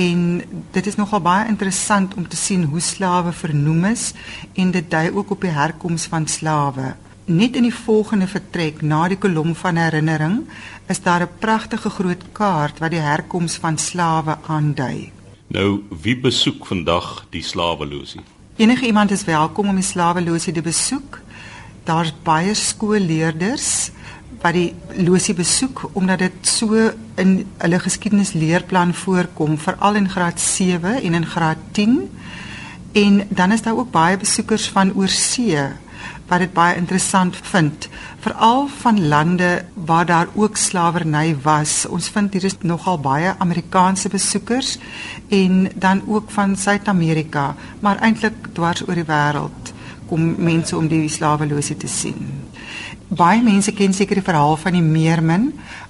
En 0.00 0.42
dit 0.72 0.86
is 0.86 0.96
nogal 0.96 1.20
baie 1.20 1.48
interessant 1.48 2.14
om 2.14 2.28
te 2.28 2.36
sien 2.36 2.64
hoe 2.72 2.80
slawe 2.80 3.32
vernoem 3.36 3.84
is 3.90 4.12
en 4.54 4.70
dit 4.70 4.90
dui 4.90 5.10
ook 5.12 5.30
op 5.34 5.44
die 5.44 5.52
herkoms 5.52 6.06
van 6.12 6.28
slawe. 6.28 6.94
Net 7.24 7.56
in 7.58 7.66
die 7.68 7.74
volgende 7.74 8.26
vertrek 8.30 8.80
na 8.82 9.02
die 9.12 9.18
kolom 9.20 9.52
van 9.54 9.76
herinnering 9.76 10.38
is 10.88 11.02
daar 11.04 11.22
'n 11.26 11.38
pragtige 11.38 11.90
groot 11.90 12.22
kaart 12.32 12.78
wat 12.78 12.90
die 12.90 13.02
herkoms 13.02 13.56
van 13.56 13.78
slawe 13.78 14.38
aandui. 14.46 15.12
Nou, 15.46 15.82
wie 16.02 16.16
besoek 16.16 16.66
vandag 16.66 17.26
die 17.30 17.42
slaweloosie? 17.42 18.20
Enige 18.56 18.86
iemand 18.86 19.10
is 19.10 19.24
welkom 19.24 19.68
om 19.68 19.74
die 19.74 19.84
slaweloosie 19.84 20.52
te 20.52 20.62
besoek. 20.62 21.20
Daar's 21.84 22.12
baie 22.22 22.54
skoolleerders 22.54 23.90
wat 24.40 24.56
die 24.56 24.74
loosie 25.04 25.34
besoek 25.34 25.90
omdat 25.92 26.18
dit 26.24 26.48
so 26.48 26.90
in 27.20 27.34
hulle 27.58 27.80
geskiedenisleerplan 27.80 28.94
voorkom, 28.94 29.58
veral 29.58 30.00
in 30.00 30.08
graad 30.08 30.40
7 30.40 31.02
en 31.02 31.14
in 31.14 31.26
graad 31.26 31.58
10. 31.72 32.00
En 32.92 33.26
dan 33.28 33.52
is 33.52 33.62
daar 33.62 33.76
ook 33.76 33.90
baie 33.90 34.16
besoekers 34.16 34.68
van 34.68 34.94
oorsee 34.94 35.68
wat 36.30 36.38
dit 36.38 36.52
baie 36.54 36.76
interessant 36.78 37.36
vind 37.42 37.88
veral 38.22 38.68
van 38.80 39.08
lande 39.08 39.64
waar 39.74 40.06
daar 40.06 40.28
ook 40.34 40.56
slawerny 40.56 41.36
was. 41.42 41.86
Ons 41.86 42.08
vind 42.08 42.32
hier 42.32 42.44
is 42.44 42.56
nogal 42.60 43.00
baie 43.00 43.34
Amerikaanse 43.38 44.08
besoekers 44.08 44.78
en 45.28 45.70
dan 45.74 46.02
ook 46.06 46.30
van 46.30 46.56
Suid-Amerika, 46.56 47.54
maar 47.80 47.98
eintlik 47.98 48.52
dwars 48.52 48.84
oor 48.88 48.94
die 48.94 49.08
wêreld 49.08 49.74
kom 50.10 50.34
mense 50.38 50.76
om 50.76 50.88
die 50.88 51.08
slawelose 51.08 51.76
te 51.76 51.88
sien. 51.88 52.49
Baie 53.10 53.40
mense 53.42 53.72
ken 53.74 53.90
seker 53.90 54.20
die 54.20 54.22
verhaal 54.22 54.52
van 54.62 54.76
die 54.76 54.84
Meermin. 54.86 55.48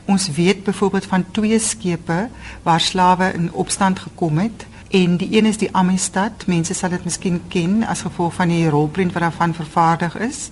Ons 0.08 0.30
weet 0.32 0.62
byvoorbeeld 0.64 1.04
van 1.04 1.26
twee 1.36 1.58
skepe 1.60 2.30
waar 2.64 2.80
slawe 2.80 3.26
in 3.36 3.50
opstand 3.52 3.98
gekom 4.00 4.38
het 4.40 4.64
en 4.88 5.18
die 5.20 5.28
een 5.36 5.46
is 5.50 5.60
die 5.60 5.68
Amistad. 5.76 6.46
Mense 6.48 6.72
sal 6.74 6.94
dit 6.96 7.04
miskien 7.04 7.36
ken 7.52 7.82
as 7.84 8.06
gevolg 8.06 8.38
van 8.38 8.48
die 8.48 8.70
rolprent 8.72 9.12
wat 9.12 9.26
daarvan 9.26 9.52
vervaardig 9.54 10.16
is 10.16 10.48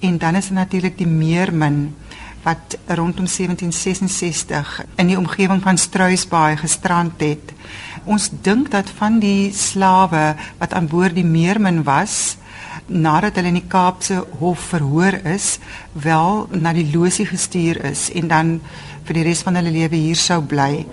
en 0.00 0.16
dan 0.18 0.40
is 0.40 0.48
er 0.48 0.56
natuurlik 0.56 0.96
die 0.96 1.06
Meermin 1.06 1.92
wat 2.48 2.78
rondom 2.86 3.28
1766 3.28 4.72
in 4.96 5.12
die 5.12 5.18
omgewing 5.20 5.60
van 5.62 5.76
Struisbaai 5.76 6.56
gestrand 6.56 7.20
het. 7.20 7.52
Ons 8.08 8.30
dink 8.32 8.70
dat 8.72 8.88
van 8.96 9.20
die 9.20 9.52
slawe 9.52 10.32
wat 10.56 10.72
aan 10.72 10.88
boord 10.88 11.14
die 11.14 11.28
Meermin 11.28 11.82
was, 11.84 12.38
nadat 12.86 13.36
hulle 13.36 13.50
in 13.52 13.60
die 13.60 13.68
Kaapse 13.68 14.20
hof 14.40 14.70
verhoor 14.72 15.18
is, 15.26 15.58
wel 15.92 16.46
na 16.54 16.72
die 16.72 16.86
loosie 16.92 17.26
gestuur 17.26 17.82
is 17.84 18.08
en 18.14 18.28
dan 18.28 18.56
vir 19.06 19.20
die 19.20 19.26
res 19.26 19.42
van 19.46 19.58
hulle 19.58 19.74
lewe 19.74 19.96
hier 19.96 20.18
sou 20.18 20.40
bly. 20.42 20.86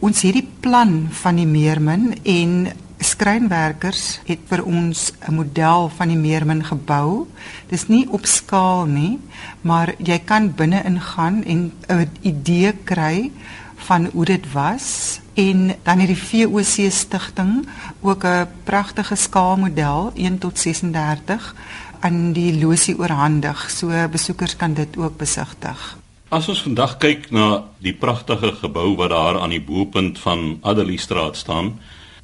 Ons 0.00 0.22
het 0.22 0.36
die 0.38 0.46
plan 0.62 1.08
van 1.22 1.40
die 1.40 1.48
Meermin 1.48 2.12
en 2.24 2.68
skrynwerkers 3.02 4.20
het 4.26 4.42
vir 4.50 4.64
ons 4.64 5.12
'n 5.28 5.34
model 5.34 5.88
van 5.88 6.08
die 6.08 6.18
Meermin 6.18 6.64
gebou. 6.64 7.26
Dis 7.68 7.88
nie 7.88 8.06
op 8.10 8.26
skaal 8.26 8.86
nie, 8.86 9.18
maar 9.62 9.94
jy 9.98 10.18
kan 10.18 10.54
binne 10.54 10.82
ingaan 10.84 11.44
en 11.44 11.72
'n 11.88 12.10
idee 12.22 12.72
kry 12.84 13.30
van 13.76 14.10
hoe 14.12 14.24
dit 14.24 14.52
was 14.52 15.20
en 15.38 15.60
dan 15.86 16.02
het 16.02 16.10
die 16.10 16.22
VOC 16.22 16.90
stigting 16.90 17.68
ook 18.00 18.24
'n 18.24 18.48
pragtige 18.64 19.14
skaalmodel 19.14 20.10
1 20.14 20.38
tot 20.38 20.58
36 20.58 21.54
aan 22.00 22.32
die 22.32 22.58
losie 22.58 22.98
oorhandig. 22.98 23.70
So 23.70 24.08
besoekers 24.10 24.56
kan 24.56 24.74
dit 24.74 24.96
ook 24.96 25.16
besigtig. 25.16 25.98
As 26.28 26.48
ons 26.48 26.62
vandag 26.62 26.96
kyk 26.96 27.30
na 27.30 27.64
die 27.78 27.94
pragtige 27.94 28.52
gebou 28.52 28.96
wat 28.96 29.10
daar 29.10 29.40
aan 29.40 29.50
die 29.50 29.62
boepunt 29.62 30.18
van 30.18 30.58
Adelie 30.62 30.98
Straat 30.98 31.36
staan, 31.36 31.78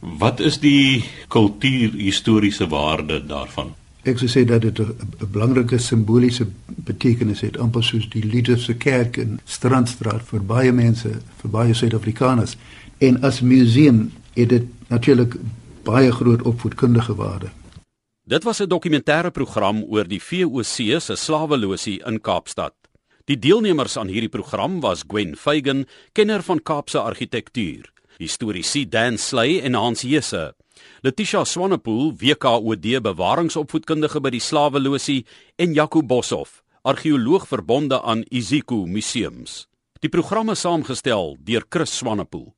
Wat 0.05 0.41
is 0.41 0.59
die 0.61 1.05
kultuurhistoriese 1.29 2.69
waarde 2.69 3.23
daarvan? 3.27 3.73
Ek 4.05 4.19
sou 4.21 4.29
sê 4.29 4.43
dat 4.45 4.61
dit 4.61 4.79
'n 4.79 5.31
belangrike 5.33 5.79
simboliese 5.79 6.47
betekenis 6.67 7.41
het, 7.41 7.57
amper 7.59 7.85
soos 7.85 8.09
die 8.09 8.25
Liederse 8.25 8.75
kerk 8.75 9.17
in 9.17 9.41
Strandstraat 9.45 10.23
vir 10.23 10.41
baie 10.41 10.73
mense, 10.73 11.09
vir 11.41 11.51
baie 11.51 11.75
Suid-Afrikaners. 11.75 12.57
En 13.05 13.21
as 13.21 13.41
museum 13.41 14.13
het 14.33 14.49
dit 14.49 14.65
natuurlik 14.89 15.35
baie 15.85 16.13
groot 16.13 16.43
opvoedkundige 16.43 17.15
waarde. 17.15 17.51
Dit 18.25 18.45
was 18.45 18.61
'n 18.61 18.69
dokumentêre 18.69 19.31
program 19.31 19.83
oor 19.83 20.09
die 20.09 20.23
VOC 20.23 21.01
se 21.01 21.17
slaweloosie 21.17 22.03
in 22.07 22.21
Kaapstad. 22.21 22.75
Die 23.25 23.39
deelnemers 23.39 23.97
aan 23.97 24.09
hierdie 24.09 24.29
program 24.29 24.81
was 24.81 25.05
Gwen 25.07 25.37
Feigen, 25.37 25.87
kenner 26.13 26.43
van 26.43 26.63
Kaapse 26.63 26.99
argitektuur, 26.99 27.93
historiese 28.17 28.89
Dan 28.89 29.19
Sley 29.19 29.61
en 29.61 29.75
Hans 29.75 30.01
Jesse. 30.01 30.55
Letitia 31.01 31.45
Swanepoel, 31.45 32.15
WKOD 32.17 33.03
bewaringsopvoedkundige 33.03 34.21
by 34.21 34.31
die 34.31 34.41
Slaweloosie 34.41 35.27
en 35.57 35.73
Jaco 35.73 36.03
Boshoff, 36.03 36.63
argeoloog 36.83 37.49
verbonde 37.49 38.03
aan 38.03 38.25
Iziko 38.29 38.87
Museums. 38.87 39.69
Die 40.01 40.11
programme 40.11 40.55
saamgestel 40.55 41.37
deur 41.41 41.65
Chris 41.69 41.97
Swanepoel. 41.97 42.53